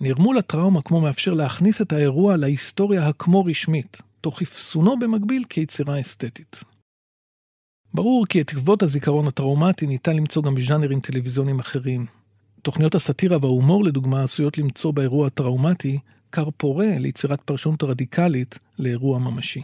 נרמול 0.00 0.38
הטראומה 0.38 0.82
כמו 0.82 1.00
מאפשר 1.00 1.34
להכניס 1.34 1.80
את 1.80 1.92
האירוע 1.92 2.36
להיסטוריה 2.36 3.08
הכמו 3.08 3.44
רשמית, 3.44 3.98
תוך 4.20 4.42
אפסונו 4.42 4.98
במקביל 4.98 5.44
כיצירה 5.48 6.00
אסתטית. 6.00 6.64
ברור 7.94 8.26
כי 8.26 8.40
את 8.40 8.50
עקבות 8.50 8.82
הזיכרון 8.82 9.26
הטראומטי 9.26 9.86
ניתן 9.86 10.16
למצוא 10.16 10.42
גם 10.42 10.54
בז'אנרים 10.54 11.00
טלוויזיוניים 11.00 11.58
אחרים. 11.58 12.21
תוכניות 12.62 12.94
הסאטירה 12.94 13.38
וההומור 13.40 13.84
לדוגמה 13.84 14.22
עשויות 14.22 14.58
למצוא 14.58 14.90
באירוע 14.90 15.26
הטראומטי 15.26 15.98
כר 16.32 16.48
פורה 16.56 16.88
ליצירת 16.98 17.40
פרשנות 17.40 17.82
רדיקלית 17.82 18.58
לאירוע 18.78 19.18
ממשי. 19.18 19.62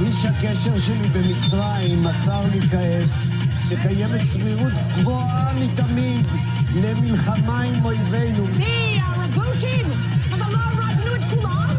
איש 0.00 0.24
הקשר 0.24 0.78
שלי 0.78 1.08
במצרים 1.08 2.02
מסר 2.02 2.40
לי 2.52 2.60
כעת 2.60 3.39
שקיימת 3.70 4.20
סבירות 4.22 4.72
גבוהה 4.98 5.52
מתמיד 5.54 6.26
למלחמה 6.74 7.60
עם 7.60 7.84
אויבינו. 7.84 8.46
מי? 8.56 9.00
הגושים? 9.04 9.86
אבל 10.30 10.52
לא 10.52 10.58
הרגנו 10.58 11.14
את 11.16 11.24
כולם? 11.30 11.74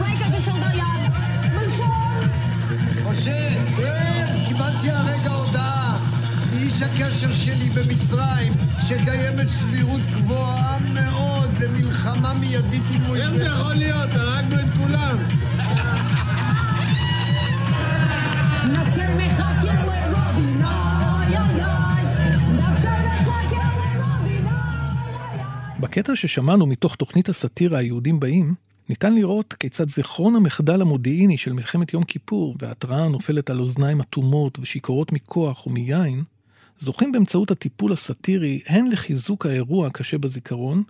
רגע, 0.00 0.30
זה 0.30 0.40
של 0.44 0.52
דיין. 0.60 1.12
משה! 1.56 1.84
משה, 3.10 3.48
קיבלתי 4.48 4.90
הרגע 4.90 5.30
הודעה 5.30 5.98
מאיש 6.54 6.82
הקשר 6.82 7.32
שלי 7.32 7.70
במצרים 7.70 8.52
שקיימת 8.86 9.48
סבירות 9.48 10.00
גבוהה 10.16 10.78
מאוד 10.94 11.58
למלחמה 11.62 12.34
מיידית 12.34 12.82
עם 12.90 13.06
אויבינו. 13.06 13.34
איך 13.34 13.44
זה 13.44 13.44
יכול 13.44 13.74
להיות? 13.74 14.10
הרגנו 14.14 14.60
את 14.60 14.74
כולם. 14.82 15.35
בקטע 25.96 26.16
ששמענו 26.16 26.66
מתוך 26.66 26.96
תוכנית 26.96 27.28
הסאטירה 27.28 27.78
היהודים 27.78 28.20
באים, 28.20 28.54
ניתן 28.88 29.14
לראות 29.14 29.52
כיצד 29.52 29.88
זיכרון 29.88 30.36
המחדל 30.36 30.80
המודיעיני 30.80 31.38
של 31.38 31.52
מלחמת 31.52 31.92
יום 31.92 32.04
כיפור 32.04 32.56
וההתראה 32.58 33.04
הנופלת 33.04 33.50
על 33.50 33.60
אוזניים 33.60 34.00
אטומות 34.00 34.58
ושיכורות 34.58 35.12
מכוח 35.12 35.66
ומיין, 35.66 36.24
זוכים 36.78 37.12
באמצעות 37.12 37.50
הטיפול 37.50 37.92
הסאטירי 37.92 38.60
הן 38.66 38.86
לחיזוק 38.86 39.46
האירוע 39.46 39.86
הקשה 39.86 40.18
בזיכרון, 40.18 40.82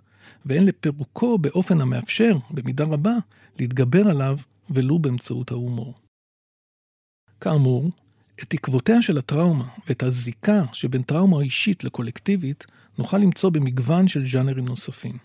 והן 0.45 0.65
לפירוקו 0.65 1.37
באופן 1.37 1.81
המאפשר, 1.81 2.37
במידה 2.51 2.83
רבה, 2.83 3.15
להתגבר 3.59 4.07
עליו 4.07 4.37
ולו 4.69 4.99
באמצעות 4.99 5.51
ההומור. 5.51 5.93
כאמור, 7.41 7.89
את 8.41 8.49
תקוותיה 8.49 9.01
של 9.01 9.17
הטראומה 9.17 9.67
ואת 9.87 10.03
הזיקה 10.03 10.63
שבין 10.73 11.01
טראומה 11.01 11.41
אישית 11.41 11.83
לקולקטיבית 11.83 12.65
נוכל 12.97 13.17
למצוא 13.17 13.49
במגוון 13.49 14.07
של 14.07 14.27
ז'אנרים 14.27 14.65
נוספים. 14.65 15.17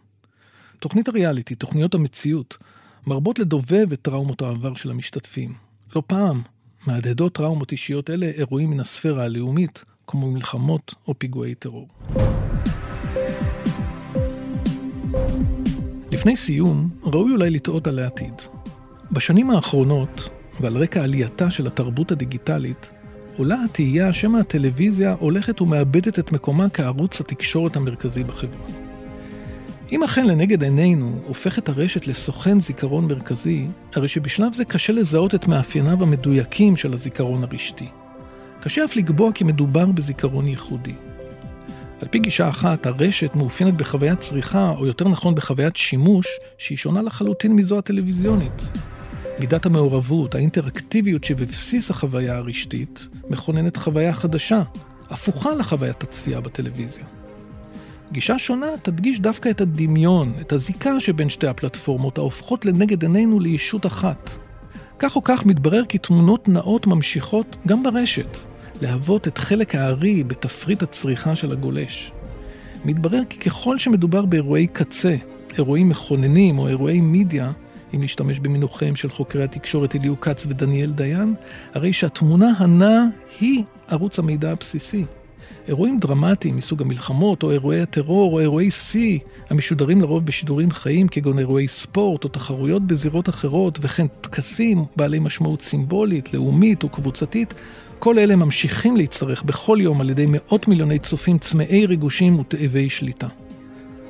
תוכנית 0.80 1.08
הריאליטי, 1.08 1.54
תוכניות 1.54 1.94
המציאות, 1.94 2.56
מרבות 3.06 3.38
לדובב 3.38 3.92
את 3.92 4.02
טראומות 4.02 4.42
העבר 4.42 4.74
של 4.74 4.90
המשתתפים. 4.90 5.54
לא 5.96 6.02
פעם 6.06 6.42
מהדהדות 6.86 7.34
טראומות 7.34 7.72
אישיות 7.72 8.10
אלה 8.10 8.26
אירועים 8.26 8.70
מן 8.70 8.80
הספירה 8.80 9.24
הלאומית, 9.24 9.84
כמו 10.06 10.30
מלחמות 10.30 10.94
או 11.08 11.14
פיגועי 11.18 11.54
טרור. 11.54 11.88
לפני 16.10 16.36
סיום, 16.36 16.88
ראוי 17.02 17.32
אולי 17.32 17.50
לטעות 17.50 17.86
על 17.86 17.98
העתיד. 17.98 18.34
בשנים 19.12 19.50
האחרונות, 19.50 20.28
ועל 20.60 20.76
רקע 20.76 21.04
עלייתה 21.04 21.50
של 21.50 21.66
התרבות 21.66 22.12
הדיגיטלית, 22.12 22.90
עולה 23.36 23.64
התהייה 23.64 24.12
שמא 24.12 24.38
הטלוויזיה 24.38 25.16
הולכת 25.18 25.60
ומאבדת 25.60 26.18
את 26.18 26.32
מקומה 26.32 26.68
כערוץ 26.68 27.20
התקשורת 27.20 27.76
המרכזי 27.76 28.24
בחברה. 28.24 28.66
אם 29.92 30.02
אכן 30.02 30.26
לנגד 30.26 30.62
עינינו 30.62 31.18
הופכת 31.26 31.68
הרשת 31.68 32.06
לסוכן 32.06 32.60
זיכרון 32.60 33.06
מרכזי, 33.06 33.66
הרי 33.94 34.08
שבשלב 34.08 34.52
זה 34.52 34.64
קשה 34.64 34.92
לזהות 34.92 35.34
את 35.34 35.46
מאפייניו 35.46 36.02
המדויקים 36.02 36.76
של 36.76 36.94
הזיכרון 36.94 37.44
הרשתי. 37.44 37.86
קשה 38.60 38.84
אף 38.84 38.96
לקבוע 38.96 39.32
כי 39.32 39.44
מדובר 39.44 39.86
בזיכרון 39.86 40.46
ייחודי. 40.48 40.94
על 42.00 42.08
פי 42.08 42.18
גישה 42.18 42.48
אחת, 42.48 42.86
הרשת 42.86 43.34
מאופיינת 43.34 43.74
בחוויית 43.74 44.20
צריכה, 44.20 44.74
או 44.78 44.86
יותר 44.86 45.08
נכון 45.08 45.34
בחוויית 45.34 45.76
שימוש, 45.76 46.26
שהיא 46.58 46.78
שונה 46.78 47.02
לחלוטין 47.02 47.56
מזו 47.56 47.78
הטלוויזיונית. 47.78 48.62
מידת 49.40 49.66
המעורבות, 49.66 50.34
האינטראקטיביות 50.34 51.24
שבבסיס 51.24 51.90
החוויה 51.90 52.36
הרשתית, 52.36 53.06
מכוננת 53.30 53.76
חוויה 53.76 54.12
חדשה, 54.12 54.62
הפוכה 55.10 55.54
לחוויית 55.54 56.02
הצפייה 56.02 56.40
בטלוויזיה. 56.40 57.04
גישה 58.12 58.38
שונה 58.38 58.66
תדגיש 58.82 59.20
דווקא 59.20 59.48
את 59.48 59.60
הדמיון, 59.60 60.32
את 60.40 60.52
הזיקה 60.52 61.00
שבין 61.00 61.28
שתי 61.28 61.46
הפלטפורמות 61.46 62.18
ההופכות 62.18 62.64
לנגד 62.64 63.02
עינינו 63.02 63.40
לישות 63.40 63.86
אחת. 63.86 64.30
כך 64.98 65.16
או 65.16 65.24
כך 65.24 65.46
מתברר 65.46 65.84
כי 65.84 65.98
תמונות 65.98 66.48
נאות 66.48 66.86
ממשיכות 66.86 67.56
גם 67.66 67.82
ברשת, 67.82 68.38
להוות 68.82 69.28
את 69.28 69.38
חלק 69.38 69.74
הארי 69.74 70.24
בתפריט 70.24 70.82
הצריכה 70.82 71.36
של 71.36 71.52
הגולש. 71.52 72.12
מתברר 72.84 73.22
כי 73.28 73.38
ככל 73.38 73.78
שמדובר 73.78 74.24
באירועי 74.24 74.66
קצה, 74.66 75.16
אירועים 75.58 75.88
מכוננים 75.88 76.58
או 76.58 76.68
אירועי 76.68 77.00
מידיה, 77.00 77.52
אם 77.94 78.02
להשתמש 78.02 78.38
במינוחיהם 78.38 78.96
של 78.96 79.10
חוקרי 79.10 79.44
התקשורת 79.44 79.96
אליהו 79.96 80.20
כץ 80.20 80.46
ודניאל 80.46 80.90
דיין, 80.90 81.34
הרי 81.74 81.92
שהתמונה 81.92 82.52
הנעה 82.58 83.04
היא 83.40 83.64
ערוץ 83.88 84.18
המידע 84.18 84.50
הבסיסי. 84.50 85.04
אירועים 85.68 85.98
דרמטיים 85.98 86.56
מסוג 86.56 86.82
המלחמות, 86.82 87.42
או 87.42 87.50
אירועי 87.50 87.80
הטרור, 87.80 88.32
או 88.32 88.40
אירועי 88.40 88.70
שיא, 88.70 89.18
המשודרים 89.50 90.00
לרוב 90.00 90.26
בשידורים 90.26 90.70
חיים, 90.70 91.08
כגון 91.08 91.38
אירועי 91.38 91.68
ספורט, 91.68 92.24
או 92.24 92.28
תחרויות 92.28 92.86
בזירות 92.86 93.28
אחרות, 93.28 93.78
וכן 93.82 94.06
טקסים 94.20 94.84
בעלי 94.96 95.18
משמעות 95.18 95.62
סימבולית, 95.62 96.34
לאומית 96.34 96.82
או 96.82 96.88
קבוצתית, 96.88 97.54
כל 97.98 98.18
אלה 98.18 98.36
ממשיכים 98.36 98.96
להצטרך 98.96 99.42
בכל 99.42 99.78
יום 99.80 100.00
על 100.00 100.10
ידי 100.10 100.26
מאות 100.28 100.68
מיליוני 100.68 100.98
צופים 100.98 101.38
צמאי 101.38 101.86
ריגושים 101.86 102.38
ותאבי 102.38 102.90
שליטה. 102.90 103.28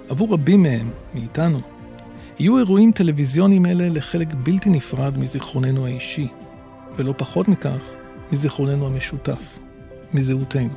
עבור 0.08 0.32
רבים 0.32 0.62
מהם, 0.62 0.90
מאיתנו, 1.14 1.60
יהיו 2.38 2.58
אירועים 2.58 2.92
טלוויזיוניים 2.92 3.66
אלה 3.66 3.88
לחלק 3.88 4.28
בלתי 4.34 4.70
נפרד 4.70 5.18
מזיכרוננו 5.18 5.86
האישי, 5.86 6.28
ולא 6.96 7.14
פחות 7.16 7.48
מכך, 7.48 7.82
מזיכרוננו 8.32 8.86
המשותף, 8.86 9.58
מזהותנו. 10.14 10.68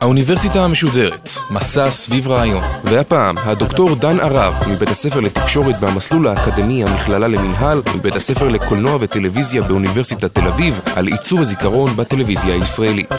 האוניברסיטה 0.00 0.64
המשודרת, 0.64 1.28
מסע 1.50 1.90
סביב 1.90 2.28
רעיון, 2.28 2.62
והפעם 2.84 3.38
הדוקטור 3.38 3.94
דן 3.94 4.20
ערב 4.20 4.54
מבית 4.68 4.88
הספר 4.88 5.20
לתקשורת 5.20 5.80
במסלול 5.80 6.26
האקדמי 6.26 6.84
המכללה 6.84 7.28
למינהל 7.28 7.82
מבית 7.96 8.16
הספר 8.16 8.48
לקולנוע 8.48 8.98
וטלוויזיה 9.00 9.62
באוניברסיטת 9.62 10.34
תל 10.34 10.46
אביב 10.46 10.80
על 10.96 11.06
עיצוב 11.06 11.40
הזיכרון 11.40 11.96
בטלוויזיה 11.96 12.54
הישראלית. 12.54 13.12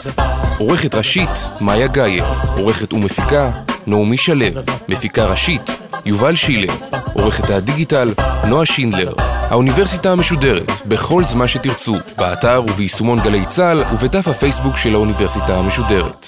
עורכת 0.58 0.94
ראשית, 0.94 1.48
מאיה 1.60 1.86
גאייר, 1.86 2.24
עורכת 2.56 2.92
ומפיקה, 2.92 3.50
נעמי 3.86 4.16
שלו, 4.16 4.46
מפיקה 4.88 5.24
ראשית, 5.24 5.70
יובל 6.04 6.36
שילר, 6.36 6.72
עורכת 7.14 7.50
הדיגיטל, 7.50 8.14
נועה 8.48 8.66
שינדלר. 8.66 9.12
האוניברסיטה 9.18 10.12
המשודרת, 10.12 10.70
בכל 10.86 11.24
זמן 11.24 11.48
שתרצו, 11.48 11.96
באתר 12.16 12.62
וביישומון 12.68 13.20
גלי 13.20 13.46
צה"ל 13.46 13.84
ובדף 13.92 14.28
הפייסבוק 14.28 14.76
של 14.76 14.94
האוניברסיטה 14.94 15.56
המשודרת. 15.56 16.26